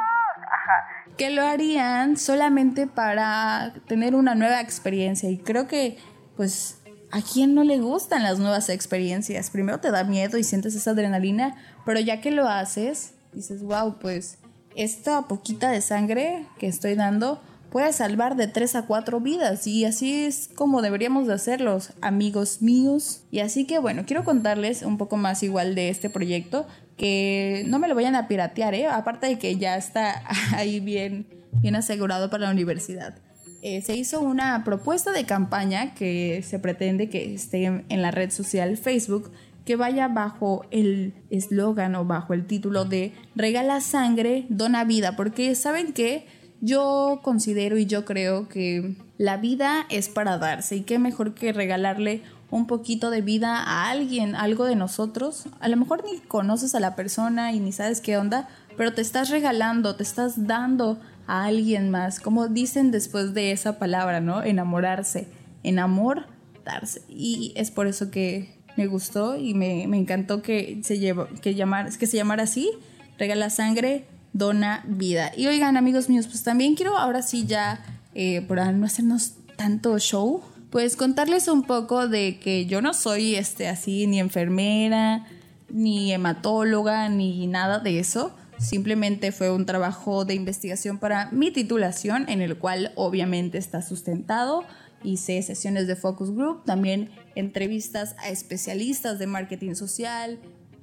que 1.16 1.30
lo 1.30 1.42
harían 1.42 2.16
solamente 2.16 2.86
para 2.86 3.72
tener 3.86 4.14
una 4.14 4.34
nueva 4.34 4.60
experiencia. 4.60 5.30
Y 5.30 5.38
creo 5.38 5.68
que, 5.68 5.98
pues, 6.36 6.82
¿a 7.10 7.20
quién 7.20 7.54
no 7.54 7.64
le 7.64 7.78
gustan 7.78 8.22
las 8.22 8.38
nuevas 8.38 8.68
experiencias? 8.68 9.50
Primero 9.50 9.80
te 9.80 9.90
da 9.90 10.04
miedo 10.04 10.38
y 10.38 10.44
sientes 10.44 10.74
esa 10.74 10.92
adrenalina, 10.92 11.54
pero 11.84 12.00
ya 12.00 12.20
que 12.20 12.30
lo 12.30 12.48
haces, 12.48 13.14
dices, 13.32 13.62
wow, 13.62 13.98
pues, 13.98 14.38
esta 14.76 15.22
poquita 15.22 15.70
de 15.70 15.80
sangre 15.80 16.46
que 16.58 16.66
estoy 16.66 16.94
dando 16.94 17.40
puede 17.72 17.92
salvar 17.94 18.36
de 18.36 18.48
tres 18.48 18.76
a 18.76 18.82
cuatro 18.86 19.18
vidas 19.18 19.66
y 19.66 19.86
así 19.86 20.24
es 20.24 20.50
como 20.54 20.82
deberíamos 20.82 21.26
de 21.26 21.32
hacerlos, 21.32 21.94
amigos 22.02 22.60
míos. 22.60 23.22
Y 23.30 23.40
así 23.40 23.66
que 23.66 23.78
bueno, 23.78 24.04
quiero 24.06 24.24
contarles 24.24 24.82
un 24.82 24.98
poco 24.98 25.16
más 25.16 25.42
igual 25.42 25.74
de 25.74 25.88
este 25.88 26.10
proyecto 26.10 26.66
que 26.98 27.64
no 27.66 27.78
me 27.78 27.88
lo 27.88 27.94
vayan 27.94 28.14
a 28.14 28.28
piratear, 28.28 28.74
¿eh? 28.74 28.86
aparte 28.86 29.26
de 29.26 29.38
que 29.38 29.56
ya 29.56 29.76
está 29.76 30.22
ahí 30.54 30.80
bien, 30.80 31.26
bien 31.62 31.74
asegurado 31.74 32.28
para 32.28 32.44
la 32.44 32.52
universidad. 32.52 33.14
Eh, 33.62 33.80
se 33.80 33.96
hizo 33.96 34.20
una 34.20 34.64
propuesta 34.64 35.12
de 35.12 35.24
campaña 35.24 35.94
que 35.94 36.42
se 36.42 36.58
pretende 36.58 37.08
que 37.08 37.32
esté 37.32 37.64
en 37.64 38.02
la 38.02 38.10
red 38.10 38.30
social 38.30 38.76
Facebook 38.76 39.30
que 39.64 39.76
vaya 39.76 40.08
bajo 40.08 40.64
el 40.70 41.14
eslogan 41.30 41.94
o 41.94 42.04
bajo 42.04 42.34
el 42.34 42.46
título 42.46 42.84
de 42.84 43.14
Regala 43.34 43.80
sangre, 43.80 44.46
dona 44.48 44.84
vida, 44.84 45.16
porque 45.16 45.54
saben 45.54 45.92
que 45.92 46.26
yo 46.60 47.20
considero 47.22 47.76
y 47.76 47.86
yo 47.86 48.04
creo 48.04 48.48
que 48.48 48.96
la 49.18 49.36
vida 49.36 49.86
es 49.90 50.08
para 50.08 50.38
darse 50.38 50.76
y 50.76 50.82
qué 50.82 50.98
mejor 50.98 51.34
que 51.34 51.52
regalarle 51.52 52.22
un 52.50 52.66
poquito 52.66 53.10
de 53.10 53.22
vida 53.22 53.56
a 53.56 53.90
alguien, 53.90 54.36
algo 54.36 54.66
de 54.66 54.76
nosotros. 54.76 55.44
A 55.58 55.68
lo 55.68 55.76
mejor 55.76 56.04
ni 56.04 56.20
conoces 56.20 56.74
a 56.74 56.80
la 56.80 56.94
persona 56.94 57.52
y 57.52 57.60
ni 57.60 57.72
sabes 57.72 58.00
qué 58.00 58.16
onda, 58.18 58.48
pero 58.76 58.92
te 58.92 59.00
estás 59.00 59.30
regalando, 59.30 59.96
te 59.96 60.02
estás 60.02 60.46
dando 60.46 61.00
a 61.26 61.44
alguien 61.44 61.90
más, 61.90 62.20
como 62.20 62.48
dicen 62.48 62.90
después 62.90 63.32
de 63.32 63.52
esa 63.52 63.78
palabra, 63.78 64.20
¿no? 64.20 64.42
Enamorarse, 64.42 65.28
enamor, 65.62 66.26
darse. 66.64 67.02
Y 67.08 67.52
es 67.56 67.70
por 67.70 67.86
eso 67.86 68.10
que 68.10 68.61
me 68.76 68.86
gustó 68.86 69.36
y 69.36 69.54
me, 69.54 69.84
encantó 69.84 70.42
que 70.42 70.80
se, 70.82 71.14
que, 71.40 71.54
llamar, 71.54 71.96
que 71.96 72.06
se 72.06 72.16
llamara 72.16 72.44
así, 72.44 72.70
regala 73.18 73.50
sangre, 73.50 74.06
dona 74.32 74.84
vida. 74.86 75.32
Y 75.36 75.46
oigan 75.46 75.76
amigos 75.76 76.08
míos, 76.08 76.26
pues 76.26 76.42
también 76.42 76.74
quiero 76.74 76.96
ahora 76.96 77.22
sí 77.22 77.44
ya, 77.46 77.84
eh, 78.14 78.42
por 78.42 78.58
no 78.58 78.86
hacernos 78.86 79.34
tanto 79.56 79.98
show, 79.98 80.42
pues 80.70 80.96
contarles 80.96 81.48
un 81.48 81.64
poco 81.64 82.08
de 82.08 82.38
que 82.38 82.66
yo 82.66 82.80
no 82.80 82.94
soy 82.94 83.34
este 83.34 83.68
así 83.68 84.06
ni 84.06 84.20
enfermera, 84.20 85.26
ni 85.68 86.12
hematóloga, 86.12 87.08
ni 87.08 87.46
nada 87.46 87.78
de 87.78 87.98
eso. 87.98 88.32
Simplemente 88.58 89.32
fue 89.32 89.50
un 89.50 89.66
trabajo 89.66 90.24
de 90.24 90.34
investigación 90.34 90.98
para 90.98 91.30
mi 91.30 91.50
titulación, 91.50 92.28
en 92.28 92.40
el 92.40 92.56
cual 92.56 92.92
obviamente 92.94 93.58
está 93.58 93.82
sustentado. 93.82 94.64
Hice 95.02 95.42
sesiones 95.42 95.86
de 95.88 95.96
focus 95.96 96.34
group, 96.34 96.64
también 96.64 97.10
entrevistas 97.34 98.14
a 98.18 98.30
especialistas 98.30 99.18
de 99.18 99.26
marketing 99.26 99.74
social, 99.74 100.38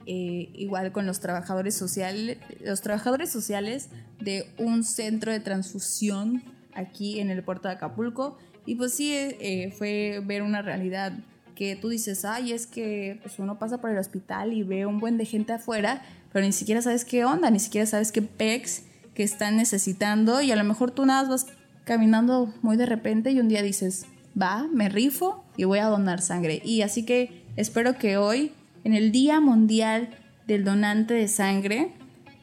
eh, 0.06 0.50
igual 0.56 0.92
con 0.92 1.06
los 1.06 1.20
trabajadores 1.20 1.76
sociales, 1.76 2.38
los 2.62 2.82
trabajadores 2.82 3.30
sociales 3.30 3.90
de 4.20 4.52
un 4.58 4.84
centro 4.84 5.32
de 5.32 5.40
transfusión 5.40 6.44
aquí 6.74 7.20
en 7.20 7.30
el 7.30 7.44
puerto 7.44 7.68
de 7.68 7.76
Acapulco. 7.76 8.38
Y 8.66 8.76
pues 8.76 8.94
sí, 8.94 9.14
eh, 9.14 9.74
fue 9.78 10.22
ver 10.26 10.42
una 10.42 10.62
realidad 10.62 11.14
que 11.56 11.76
tú 11.76 11.90
dices, 11.90 12.24
ay, 12.24 12.54
es 12.54 12.68
que 12.68 13.20
pues 13.22 13.38
uno 13.38 13.60
pasa 13.60 13.82
por 13.82 13.90
el 13.90 13.98
hospital 13.98 14.54
y 14.54 14.64
ve 14.64 14.86
un 14.86 15.00
buen 15.00 15.18
de 15.18 15.26
gente 15.26 15.54
afuera, 15.54 16.02
pero 16.32 16.46
ni 16.46 16.54
siquiera 16.54 16.82
sabes 16.82 17.04
qué 17.04 17.26
onda, 17.26 17.52
ni 17.52 17.60
siquiera 17.60 17.86
sabes 17.86 18.12
qué 18.12 18.22
pecs 18.22 18.84
que 19.14 19.24
están 19.24 19.58
necesitando 19.58 20.42
y 20.42 20.52
a 20.52 20.56
lo 20.56 20.64
mejor 20.64 20.92
tú 20.92 21.06
nada 21.06 21.28
vas 21.28 21.48
caminando 21.84 22.54
muy 22.62 22.78
de 22.78 22.86
repente 22.86 23.32
y 23.32 23.40
un 23.40 23.50
día 23.50 23.62
dices, 23.62 24.06
va, 24.42 24.68
me 24.74 24.88
rifo 24.88 25.44
y 25.60 25.66
voy 25.66 25.80
a 25.80 25.88
donar 25.88 26.22
sangre. 26.22 26.62
Y 26.64 26.84
así 26.84 27.04
que 27.04 27.44
espero 27.58 27.98
que 27.98 28.16
hoy, 28.16 28.54
en 28.86 28.94
el 28.94 29.12
Día 29.12 29.42
Mundial 29.42 30.08
del 30.48 30.64
Donante 30.64 31.14
de 31.14 31.28
Sangre, 31.28 31.92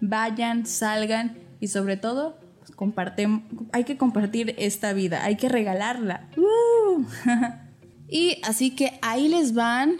vayan, 0.02 0.66
salgan 0.66 1.38
y 1.58 1.68
sobre 1.68 1.96
todo 1.96 2.36
comparten, 2.74 3.44
hay 3.72 3.84
que 3.84 3.96
compartir 3.96 4.54
esta 4.58 4.92
vida, 4.92 5.24
hay 5.24 5.36
que 5.36 5.48
regalarla. 5.48 6.28
y 8.10 8.36
así 8.44 8.72
que 8.72 8.98
ahí 9.00 9.28
les 9.28 9.54
van. 9.54 9.96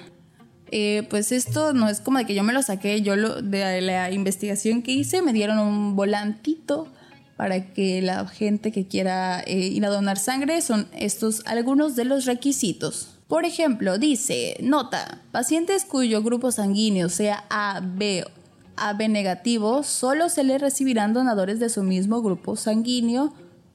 Eh, 0.71 1.07
pues 1.09 1.33
esto 1.33 1.73
no 1.73 1.89
es 1.89 2.03
como 2.03 2.19
de 2.19 2.27
que 2.27 2.35
yo 2.35 2.43
me 2.43 2.53
lo 2.53 2.61
saqué, 2.61 3.01
yo 3.01 3.17
lo, 3.17 3.41
de 3.41 3.81
la 3.81 4.11
investigación 4.11 4.83
que 4.83 4.93
hice 4.93 5.23
me 5.23 5.33
dieron 5.33 5.59
un 5.59 5.97
volantito 5.97 6.93
para 7.37 7.73
que 7.73 8.01
la 8.03 8.27
gente 8.27 8.73
que 8.73 8.87
quiera 8.87 9.41
eh, 9.41 9.59
ir 9.59 9.85
a 9.85 9.91
donar 9.91 10.19
sangre 10.19 10.61
son 10.63 10.89
estos 10.93 11.43
algunos 11.47 11.97
de 11.97 12.05
los 12.05 12.25
requisitos. 12.25 13.09
Por 13.29 13.45
ejemplo, 13.45 13.99
dice, 13.99 14.57
nota, 14.61 15.23
pacientes 15.33 15.85
cuyo 15.85 16.23
grupo 16.23 16.53
sanguíneo 16.53 17.09
sea 17.09 17.45
A, 17.51 17.81
B 17.83 18.25
AB 18.77 19.09
negativo, 19.09 19.83
solo 19.83 20.29
se 20.29 20.45
le 20.45 20.59
recibirán 20.59 21.13
donadores 21.13 21.59
de 21.61 21.69
su 21.69 21.83
mismo 21.83 22.23
grupo 22.23 22.57
sanguíneo 22.57 23.33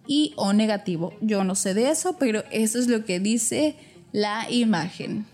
y 0.08 0.34
O 0.36 0.54
negativo. 0.54 1.14
Yo 1.22 1.44
no 1.44 1.56
sé 1.56 1.74
de 1.74 1.90
eso, 1.90 2.18
pero 2.18 2.44
eso 2.52 2.80
es 2.80 2.88
lo 2.88 3.06
que 3.06 3.20
dice 3.20 3.76
la 4.12 4.50
imagen. 4.50 5.26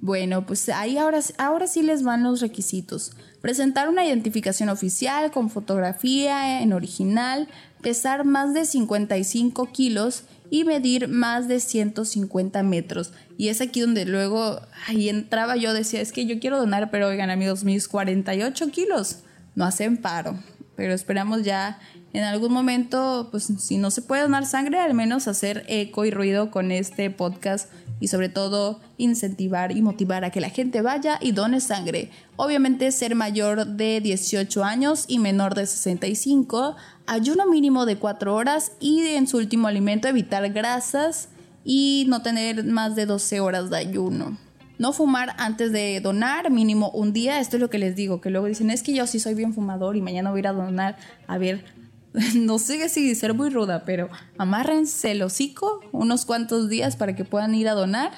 Bueno, 0.00 0.44
pues 0.44 0.68
ahí 0.68 0.98
ahora, 0.98 1.20
ahora 1.38 1.66
sí 1.66 1.82
les 1.82 2.02
van 2.02 2.22
los 2.22 2.40
requisitos. 2.40 3.12
Presentar 3.40 3.88
una 3.88 4.04
identificación 4.04 4.68
oficial 4.68 5.30
con 5.30 5.50
fotografía 5.50 6.62
en 6.62 6.72
original, 6.72 7.48
pesar 7.84 8.24
más 8.24 8.54
de 8.54 8.64
55 8.64 9.70
kilos 9.70 10.24
y 10.50 10.64
medir 10.64 11.06
más 11.06 11.46
de 11.46 11.60
150 11.60 12.62
metros. 12.64 13.12
Y 13.38 13.48
es 13.48 13.60
aquí 13.60 13.80
donde 13.80 14.04
luego 14.06 14.60
ahí 14.88 15.08
entraba 15.08 15.56
yo, 15.56 15.72
decía, 15.72 16.00
es 16.00 16.10
que 16.10 16.26
yo 16.26 16.40
quiero 16.40 16.58
donar, 16.58 16.90
pero 16.90 17.08
oigan 17.08 17.30
amigos, 17.30 17.62
mis 17.62 17.86
48 17.86 18.70
kilos 18.70 19.18
no 19.54 19.64
hacen 19.64 19.96
paro. 19.98 20.36
Pero 20.76 20.92
esperamos 20.92 21.42
ya 21.42 21.78
en 22.12 22.24
algún 22.24 22.52
momento, 22.52 23.28
pues 23.30 23.52
si 23.58 23.78
no 23.78 23.90
se 23.90 24.02
puede 24.02 24.22
donar 24.22 24.46
sangre, 24.46 24.80
al 24.80 24.94
menos 24.94 25.28
hacer 25.28 25.64
eco 25.68 26.04
y 26.04 26.10
ruido 26.10 26.50
con 26.50 26.72
este 26.72 27.10
podcast 27.10 27.70
y 28.00 28.08
sobre 28.08 28.28
todo 28.28 28.80
incentivar 28.98 29.76
y 29.76 29.82
motivar 29.82 30.24
a 30.24 30.30
que 30.30 30.40
la 30.40 30.50
gente 30.50 30.82
vaya 30.82 31.18
y 31.20 31.32
done 31.32 31.60
sangre. 31.60 32.10
Obviamente 32.36 32.90
ser 32.92 33.14
mayor 33.14 33.66
de 33.66 34.00
18 34.00 34.64
años 34.64 35.04
y 35.08 35.18
menor 35.18 35.54
de 35.54 35.66
65, 35.66 36.76
ayuno 37.06 37.46
mínimo 37.46 37.86
de 37.86 37.96
4 37.96 38.34
horas 38.34 38.72
y 38.80 39.00
en 39.06 39.26
su 39.26 39.38
último 39.38 39.68
alimento 39.68 40.08
evitar 40.08 40.50
grasas 40.52 41.28
y 41.64 42.04
no 42.08 42.22
tener 42.22 42.64
más 42.64 42.94
de 42.94 43.06
12 43.06 43.40
horas 43.40 43.70
de 43.70 43.78
ayuno. 43.78 44.36
No 44.76 44.92
fumar 44.92 45.34
antes 45.38 45.70
de 45.70 46.00
donar, 46.00 46.50
mínimo 46.50 46.90
un 46.90 47.12
día. 47.12 47.38
Esto 47.38 47.56
es 47.56 47.60
lo 47.60 47.70
que 47.70 47.78
les 47.78 47.94
digo, 47.94 48.20
que 48.20 48.30
luego 48.30 48.46
dicen, 48.46 48.70
es 48.70 48.82
que 48.82 48.92
yo 48.92 49.06
sí 49.06 49.20
soy 49.20 49.34
bien 49.34 49.54
fumador 49.54 49.96
y 49.96 50.00
mañana 50.00 50.30
voy 50.30 50.38
a 50.38 50.40
ir 50.40 50.48
a 50.48 50.52
donar. 50.52 50.96
A 51.28 51.38
ver, 51.38 51.64
no 52.34 52.58
sé 52.58 52.88
si 52.88 53.14
ser 53.14 53.34
muy 53.34 53.50
ruda, 53.50 53.84
pero 53.84 54.08
amárrense 54.38 55.10
el 55.10 55.22
hocico 55.22 55.80
unos 55.92 56.24
cuantos 56.24 56.68
días 56.68 56.96
para 56.96 57.16
que 57.16 57.24
puedan 57.24 57.54
ir 57.54 57.68
a 57.68 57.74
donar 57.74 58.12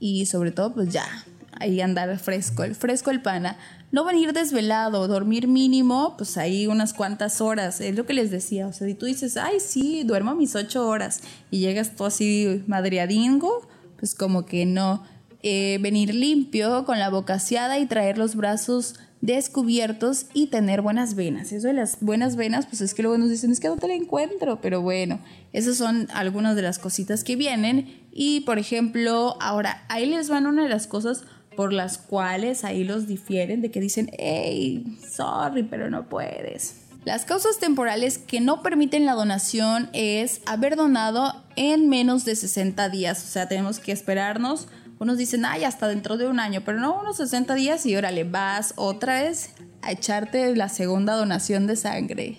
y 0.00 0.26
sobre 0.26 0.50
todo 0.50 0.72
pues 0.72 0.88
ya, 0.90 1.04
ahí 1.52 1.80
andar 1.80 2.18
fresco, 2.18 2.64
el 2.64 2.74
fresco 2.74 3.10
el 3.10 3.20
pana. 3.20 3.58
No 3.90 4.04
venir 4.04 4.32
desvelado, 4.32 5.08
dormir 5.08 5.48
mínimo, 5.48 6.14
pues 6.16 6.36
ahí 6.36 6.66
unas 6.66 6.92
cuantas 6.92 7.40
horas, 7.40 7.80
es 7.80 7.96
lo 7.96 8.06
que 8.06 8.14
les 8.14 8.30
decía, 8.30 8.66
o 8.66 8.72
sea, 8.72 8.86
si 8.86 8.94
tú 8.94 9.06
dices, 9.06 9.36
ay 9.36 9.60
sí, 9.60 10.04
duermo 10.04 10.34
mis 10.34 10.54
ocho 10.54 10.86
horas 10.86 11.20
y 11.50 11.60
llegas 11.60 11.96
tú 11.96 12.04
así 12.04 12.62
madreadingo, 12.66 13.66
pues 13.98 14.14
como 14.14 14.46
que 14.46 14.64
no. 14.66 15.02
Eh, 15.44 15.78
venir 15.80 16.14
limpio, 16.14 16.84
con 16.84 16.98
la 16.98 17.10
boca 17.10 17.34
aseada 17.34 17.78
y 17.78 17.86
traer 17.86 18.18
los 18.18 18.34
brazos 18.34 18.96
descubiertos 19.20 20.26
y 20.32 20.46
tener 20.46 20.82
buenas 20.82 21.14
venas. 21.14 21.52
Eso 21.52 21.66
de 21.66 21.72
las 21.72 21.98
buenas 22.00 22.36
venas, 22.36 22.66
pues 22.66 22.80
es 22.80 22.94
que 22.94 23.02
luego 23.02 23.18
nos 23.18 23.30
dicen, 23.30 23.50
es 23.50 23.60
que 23.60 23.68
no 23.68 23.76
te 23.76 23.88
la 23.88 23.94
encuentro, 23.94 24.60
pero 24.60 24.80
bueno, 24.82 25.20
esas 25.52 25.76
son 25.76 26.08
algunas 26.12 26.56
de 26.56 26.62
las 26.62 26.78
cositas 26.78 27.24
que 27.24 27.36
vienen. 27.36 28.06
Y 28.12 28.40
por 28.40 28.58
ejemplo, 28.58 29.36
ahora 29.40 29.84
ahí 29.88 30.06
les 30.06 30.28
van 30.28 30.46
una 30.46 30.62
de 30.62 30.68
las 30.68 30.86
cosas 30.86 31.24
por 31.56 31.72
las 31.72 31.98
cuales 31.98 32.64
ahí 32.64 32.84
los 32.84 33.08
difieren, 33.08 33.60
de 33.60 33.72
que 33.72 33.80
dicen, 33.80 34.10
hey, 34.16 34.96
sorry, 35.10 35.64
pero 35.64 35.90
no 35.90 36.08
puedes. 36.08 36.82
Las 37.04 37.24
causas 37.24 37.58
temporales 37.58 38.18
que 38.18 38.40
no 38.40 38.62
permiten 38.62 39.06
la 39.06 39.14
donación 39.14 39.88
es 39.92 40.40
haber 40.46 40.76
donado 40.76 41.42
en 41.56 41.88
menos 41.88 42.24
de 42.24 42.36
60 42.36 42.88
días, 42.90 43.24
o 43.24 43.26
sea, 43.26 43.48
tenemos 43.48 43.80
que 43.80 43.92
esperarnos 43.92 44.68
unos 44.98 45.18
dicen, 45.18 45.44
ay, 45.44 45.64
hasta 45.64 45.88
dentro 45.88 46.16
de 46.16 46.26
un 46.26 46.40
año, 46.40 46.62
pero 46.64 46.80
no, 46.80 47.00
unos 47.00 47.16
60 47.16 47.54
días 47.54 47.86
y 47.86 47.96
órale, 47.96 48.24
vas 48.24 48.74
otra 48.76 49.22
vez 49.22 49.50
a 49.82 49.92
echarte 49.92 50.54
la 50.56 50.68
segunda 50.68 51.14
donación 51.14 51.66
de 51.66 51.76
sangre. 51.76 52.38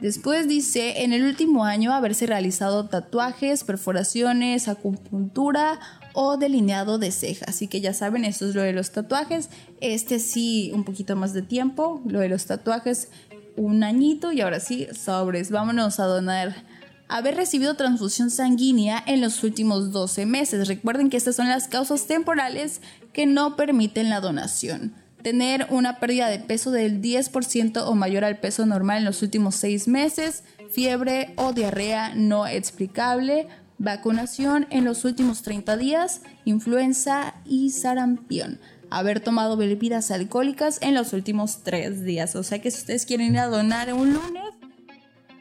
Después 0.00 0.48
dice, 0.48 1.02
en 1.02 1.12
el 1.12 1.24
último 1.24 1.66
año 1.66 1.92
haberse 1.92 2.26
realizado 2.26 2.88
tatuajes, 2.88 3.64
perforaciones, 3.64 4.66
acupuntura 4.66 5.78
o 6.14 6.38
delineado 6.38 6.98
de 6.98 7.12
ceja. 7.12 7.44
Así 7.48 7.68
que 7.68 7.82
ya 7.82 7.92
saben, 7.92 8.24
esto 8.24 8.48
es 8.48 8.54
lo 8.54 8.62
de 8.62 8.72
los 8.72 8.92
tatuajes. 8.92 9.50
Este 9.82 10.18
sí, 10.18 10.72
un 10.74 10.84
poquito 10.84 11.16
más 11.16 11.34
de 11.34 11.42
tiempo. 11.42 12.00
Lo 12.06 12.20
de 12.20 12.30
los 12.30 12.46
tatuajes, 12.46 13.10
un 13.56 13.84
añito 13.84 14.32
y 14.32 14.40
ahora 14.40 14.58
sí, 14.58 14.88
sobres. 14.94 15.50
Vámonos 15.50 16.00
a 16.00 16.04
donar 16.04 16.54
haber 17.10 17.34
recibido 17.34 17.74
transfusión 17.74 18.30
sanguínea 18.30 19.02
en 19.04 19.20
los 19.20 19.42
últimos 19.42 19.90
12 19.90 20.26
meses. 20.26 20.68
Recuerden 20.68 21.10
que 21.10 21.16
estas 21.16 21.36
son 21.36 21.48
las 21.48 21.66
causas 21.66 22.06
temporales 22.06 22.80
que 23.12 23.26
no 23.26 23.56
permiten 23.56 24.08
la 24.08 24.20
donación. 24.20 24.94
Tener 25.22 25.66
una 25.70 25.98
pérdida 25.98 26.28
de 26.28 26.38
peso 26.38 26.70
del 26.70 27.02
10% 27.02 27.82
o 27.84 27.94
mayor 27.94 28.24
al 28.24 28.38
peso 28.38 28.64
normal 28.64 28.98
en 28.98 29.04
los 29.04 29.22
últimos 29.22 29.56
6 29.56 29.88
meses, 29.88 30.44
fiebre 30.70 31.34
o 31.36 31.52
diarrea 31.52 32.14
no 32.14 32.46
explicable, 32.46 33.48
vacunación 33.76 34.66
en 34.70 34.84
los 34.84 35.04
últimos 35.04 35.42
30 35.42 35.76
días, 35.76 36.22
influenza 36.44 37.34
y 37.44 37.70
sarampión 37.70 38.60
haber 38.90 39.20
tomado 39.20 39.56
bebidas 39.56 40.10
alcohólicas 40.10 40.78
en 40.82 40.94
los 40.94 41.12
últimos 41.12 41.62
3 41.62 42.02
días. 42.02 42.34
O 42.36 42.42
sea 42.42 42.60
que 42.60 42.70
si 42.70 42.78
ustedes 42.78 43.06
quieren 43.06 43.32
ir 43.34 43.38
a 43.38 43.46
donar 43.46 43.92
un 43.94 44.12
lunes, 44.12 44.49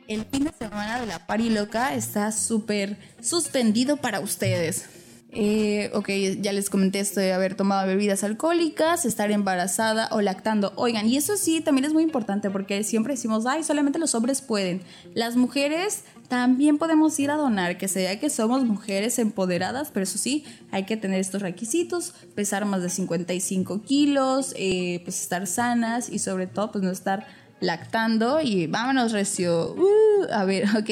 el 0.09 0.25
fin 0.25 0.43
de 0.43 0.51
semana 0.57 0.99
de 0.99 1.05
la 1.05 1.27
pari 1.27 1.51
loca 1.51 1.93
está 1.93 2.31
súper 2.31 2.97
suspendido 3.21 3.97
para 3.97 4.19
ustedes. 4.19 4.85
Eh, 5.31 5.91
ok, 5.93 6.09
ya 6.41 6.51
les 6.51 6.71
comenté 6.71 6.99
esto 6.99 7.19
de 7.19 7.31
haber 7.31 7.53
tomado 7.53 7.85
bebidas 7.85 8.23
alcohólicas, 8.23 9.05
estar 9.05 9.29
embarazada 9.29 10.09
o 10.11 10.21
lactando. 10.21 10.73
Oigan, 10.75 11.07
y 11.07 11.17
eso 11.17 11.37
sí 11.37 11.61
también 11.61 11.85
es 11.85 11.93
muy 11.93 12.01
importante 12.01 12.49
porque 12.49 12.83
siempre 12.83 13.13
decimos, 13.13 13.45
ay, 13.45 13.63
solamente 13.63 13.99
los 13.99 14.15
hombres 14.15 14.41
pueden. 14.41 14.81
Las 15.13 15.35
mujeres 15.35 16.03
también 16.27 16.79
podemos 16.79 17.19
ir 17.19 17.29
a 17.29 17.35
donar, 17.35 17.77
que 17.77 17.87
sea 17.87 18.19
que 18.19 18.31
somos 18.31 18.65
mujeres 18.65 19.19
empoderadas, 19.19 19.91
pero 19.91 20.05
eso 20.05 20.17
sí, 20.17 20.43
hay 20.71 20.85
que 20.85 20.97
tener 20.97 21.19
estos 21.19 21.43
requisitos, 21.43 22.15
pesar 22.33 22.65
más 22.65 22.81
de 22.81 22.89
55 22.89 23.83
kilos, 23.83 24.55
eh, 24.57 25.01
pues 25.03 25.21
estar 25.21 25.45
sanas 25.45 26.09
y 26.09 26.17
sobre 26.17 26.47
todo 26.47 26.71
pues 26.71 26.83
no 26.83 26.89
estar 26.89 27.27
lactando 27.59 28.41
y 28.41 28.67
vámonos 28.67 29.11
recio. 29.11 29.75
Uh, 29.75 30.31
a 30.31 30.45
ver, 30.45 30.65
ok. 30.77 30.89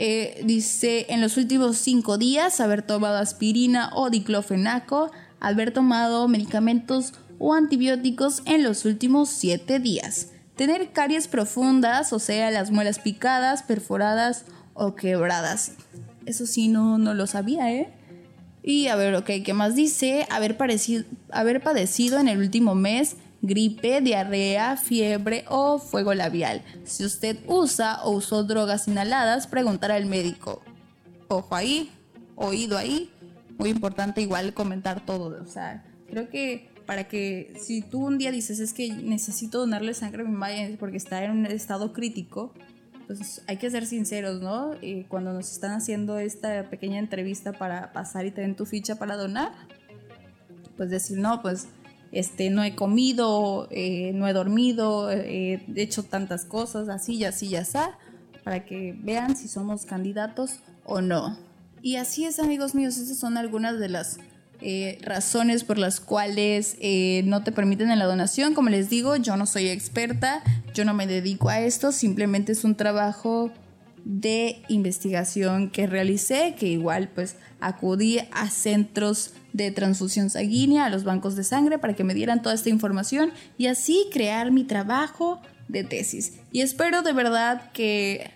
Eh, 0.00 0.42
dice, 0.44 1.06
en 1.08 1.20
los 1.20 1.36
últimos 1.36 1.76
cinco 1.76 2.18
días 2.18 2.60
haber 2.60 2.82
tomado 2.82 3.16
aspirina 3.16 3.90
o 3.94 4.10
diclofenaco, 4.10 5.10
haber 5.40 5.72
tomado 5.72 6.28
medicamentos 6.28 7.14
o 7.38 7.54
antibióticos 7.54 8.42
en 8.44 8.62
los 8.62 8.84
últimos 8.84 9.28
siete 9.28 9.80
días. 9.80 10.28
Tener 10.56 10.92
caries 10.92 11.28
profundas, 11.28 12.12
o 12.12 12.18
sea, 12.18 12.50
las 12.50 12.70
muelas 12.70 12.98
picadas, 12.98 13.62
perforadas 13.62 14.44
o 14.74 14.94
quebradas. 14.94 15.72
Eso 16.26 16.46
sí, 16.46 16.68
no, 16.68 16.98
no 16.98 17.14
lo 17.14 17.26
sabía, 17.26 17.72
¿eh? 17.72 17.92
Y 18.62 18.88
a 18.88 18.96
ver, 18.96 19.14
ok, 19.14 19.30
¿qué 19.44 19.54
más 19.54 19.74
dice? 19.76 20.26
Haber, 20.30 20.56
padecido 20.56 22.18
en 22.18 22.28
el 22.28 22.38
último 22.38 22.74
mes 22.74 23.16
gripe, 23.42 24.00
diarrea, 24.00 24.76
fiebre 24.76 25.44
o 25.48 25.78
fuego 25.78 26.14
labial. 26.14 26.62
Si 26.84 27.04
usted 27.04 27.38
usa 27.46 28.02
o 28.04 28.12
usó 28.12 28.44
drogas 28.44 28.88
inhaladas, 28.88 29.46
preguntar 29.46 29.90
al 29.90 30.06
médico. 30.06 30.62
Ojo 31.28 31.54
ahí, 31.54 31.90
oído 32.36 32.78
ahí. 32.78 33.10
Muy 33.58 33.70
importante 33.70 34.20
igual 34.20 34.54
comentar 34.54 35.04
todo. 35.04 35.42
O 35.42 35.46
sea, 35.46 35.84
creo 36.08 36.28
que 36.28 36.70
para 36.86 37.04
que 37.04 37.52
si 37.60 37.82
tú 37.82 38.06
un 38.06 38.18
día 38.18 38.30
dices 38.30 38.60
es 38.60 38.72
que 38.72 38.92
necesito 38.92 39.58
donarle 39.58 39.94
sangre 39.94 40.22
a 40.22 40.24
mi 40.24 40.34
madre 40.34 40.76
porque 40.80 40.96
está 40.96 41.22
en 41.22 41.32
un 41.32 41.46
estado 41.46 41.92
crítico, 41.92 42.54
pues 43.06 43.42
hay 43.46 43.56
que 43.56 43.70
ser 43.70 43.86
sinceros, 43.86 44.40
¿no? 44.40 44.74
Y 44.80 45.04
cuando 45.04 45.32
nos 45.32 45.50
están 45.50 45.72
haciendo 45.72 46.18
esta 46.18 46.68
pequeña 46.70 46.98
entrevista 46.98 47.52
para 47.52 47.92
pasar 47.92 48.26
y 48.26 48.30
tener 48.30 48.54
tu 48.54 48.66
ficha 48.66 48.96
para 48.96 49.16
donar, 49.16 49.52
pues 50.76 50.90
decir, 50.90 51.18
no, 51.18 51.42
pues 51.42 51.68
este, 52.12 52.50
no 52.50 52.62
he 52.62 52.74
comido, 52.74 53.68
eh, 53.70 54.12
no 54.14 54.26
he 54.28 54.32
dormido, 54.32 55.10
eh, 55.10 55.64
he 55.74 55.82
hecho 55.82 56.02
tantas 56.02 56.44
cosas, 56.44 56.88
así 56.88 57.16
y 57.16 57.24
así 57.24 57.46
y 57.46 57.56
así, 57.56 57.78
para 58.44 58.64
que 58.64 58.94
vean 58.98 59.36
si 59.36 59.48
somos 59.48 59.84
candidatos 59.84 60.60
o 60.84 61.00
no. 61.00 61.38
Y 61.82 61.96
así 61.96 62.24
es, 62.24 62.38
amigos 62.38 62.74
míos, 62.74 62.96
esas 62.96 63.18
son 63.18 63.36
algunas 63.36 63.78
de 63.78 63.88
las 63.88 64.18
eh, 64.60 64.98
razones 65.02 65.62
por 65.62 65.78
las 65.78 66.00
cuales 66.00 66.76
no 67.24 67.44
te 67.44 67.52
permiten 67.52 67.90
en 67.90 67.98
la 67.98 68.06
donación. 68.06 68.54
Como 68.54 68.70
les 68.70 68.90
digo, 68.90 69.16
yo 69.16 69.36
no 69.36 69.46
soy 69.46 69.68
experta, 69.68 70.42
yo 70.74 70.84
no 70.84 70.94
me 70.94 71.06
dedico 71.06 71.50
a 71.50 71.60
esto, 71.60 71.92
simplemente 71.92 72.52
es 72.52 72.64
un 72.64 72.74
trabajo 72.74 73.52
de 74.10 74.62
investigación 74.68 75.68
que 75.68 75.86
realicé, 75.86 76.54
que 76.58 76.66
igual 76.66 77.10
pues 77.14 77.36
acudí 77.60 78.20
a 78.32 78.48
centros 78.48 79.34
de 79.52 79.70
transfusión 79.70 80.30
sanguínea, 80.30 80.86
a 80.86 80.88
los 80.88 81.04
bancos 81.04 81.36
de 81.36 81.44
sangre 81.44 81.78
para 81.78 81.94
que 81.94 82.04
me 82.04 82.14
dieran 82.14 82.40
toda 82.40 82.54
esta 82.54 82.70
información 82.70 83.32
y 83.58 83.66
así 83.66 84.08
crear 84.10 84.50
mi 84.50 84.64
trabajo 84.64 85.42
de 85.68 85.84
tesis. 85.84 86.38
Y 86.52 86.62
espero 86.62 87.02
de 87.02 87.12
verdad 87.12 87.70
que 87.72 88.30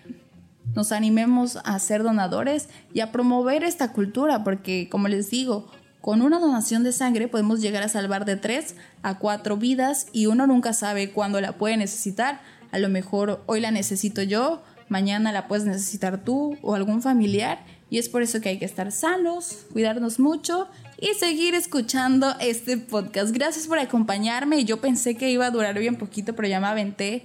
nos 0.75 0.91
animemos 0.91 1.57
a 1.65 1.79
ser 1.79 2.03
donadores 2.03 2.69
y 2.93 2.99
a 2.99 3.11
promover 3.11 3.63
esta 3.63 3.93
cultura, 3.93 4.43
porque 4.43 4.89
como 4.91 5.07
les 5.07 5.31
digo, 5.31 5.71
Con 6.03 6.21
una 6.21 6.37
donación 6.37 6.83
de 6.83 6.91
sangre 6.91 7.29
podemos 7.29 7.61
llegar 7.61 7.81
a 7.81 7.87
salvar 7.87 8.25
de 8.25 8.35
3 8.35 8.75
a 9.03 9.19
4 9.19 9.55
vidas 9.55 10.07
y 10.11 10.25
uno 10.25 10.45
nunca 10.47 10.73
sabe 10.73 11.11
cuándo 11.11 11.39
la 11.39 11.53
puede 11.53 11.77
necesitar. 11.77 12.41
A 12.73 12.79
lo 12.79 12.89
mejor 12.89 13.41
hoy 13.45 13.61
la 13.61 13.71
necesito 13.71 14.21
yo, 14.21 14.61
mañana 14.89 15.31
la 15.31 15.47
puedes 15.47 15.65
necesitar 15.65 16.23
tú 16.23 16.57
o 16.61 16.75
algún 16.75 17.01
familiar 17.01 17.65
y 17.89 17.99
es 17.99 18.09
por 18.09 18.23
eso 18.23 18.41
que 18.41 18.49
hay 18.49 18.57
que 18.57 18.65
estar 18.65 18.91
sanos, 18.91 19.67
cuidarnos 19.71 20.19
mucho 20.19 20.67
y 20.99 21.13
seguir 21.13 21.53
escuchando 21.53 22.33
este 22.39 22.77
podcast. 22.77 23.31
Gracias 23.31 23.67
por 23.67 23.77
acompañarme. 23.77 24.65
Yo 24.65 24.81
pensé 24.81 25.15
que 25.15 25.29
iba 25.29 25.45
a 25.45 25.51
durar 25.51 25.77
bien 25.77 25.97
poquito, 25.97 26.35
pero 26.35 26.47
ya 26.47 26.59
me 26.59 26.67
aventé 26.67 27.23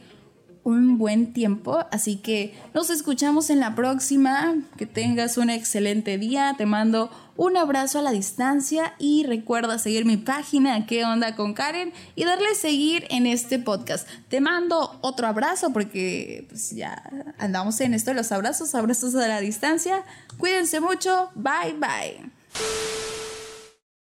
un 0.68 0.98
buen 0.98 1.32
tiempo. 1.32 1.78
Así 1.90 2.16
que 2.16 2.54
nos 2.74 2.90
escuchamos 2.90 3.48
en 3.48 3.58
la 3.58 3.74
próxima. 3.74 4.54
Que 4.76 4.84
tengas 4.86 5.38
un 5.38 5.48
excelente 5.48 6.18
día. 6.18 6.54
Te 6.58 6.66
mando 6.66 7.10
un 7.36 7.56
abrazo 7.56 7.98
a 7.98 8.02
la 8.02 8.10
distancia 8.10 8.94
y 8.98 9.24
recuerda 9.24 9.78
seguir 9.78 10.04
mi 10.04 10.16
página 10.16 10.86
¿Qué 10.86 11.04
onda 11.04 11.36
con 11.36 11.54
Karen? 11.54 11.92
y 12.16 12.24
darle 12.24 12.54
seguir 12.54 13.06
en 13.08 13.26
este 13.26 13.58
podcast. 13.58 14.06
Te 14.28 14.40
mando 14.40 14.98
otro 15.00 15.26
abrazo 15.26 15.72
porque 15.72 16.46
pues 16.50 16.70
ya 16.70 17.02
andamos 17.38 17.80
en 17.80 17.94
esto 17.94 18.12
los 18.12 18.30
abrazos, 18.30 18.74
abrazos 18.74 19.14
a 19.14 19.26
la 19.26 19.40
distancia. 19.40 20.02
Cuídense 20.36 20.80
mucho. 20.80 21.30
Bye 21.34 21.74
bye. 21.78 23.27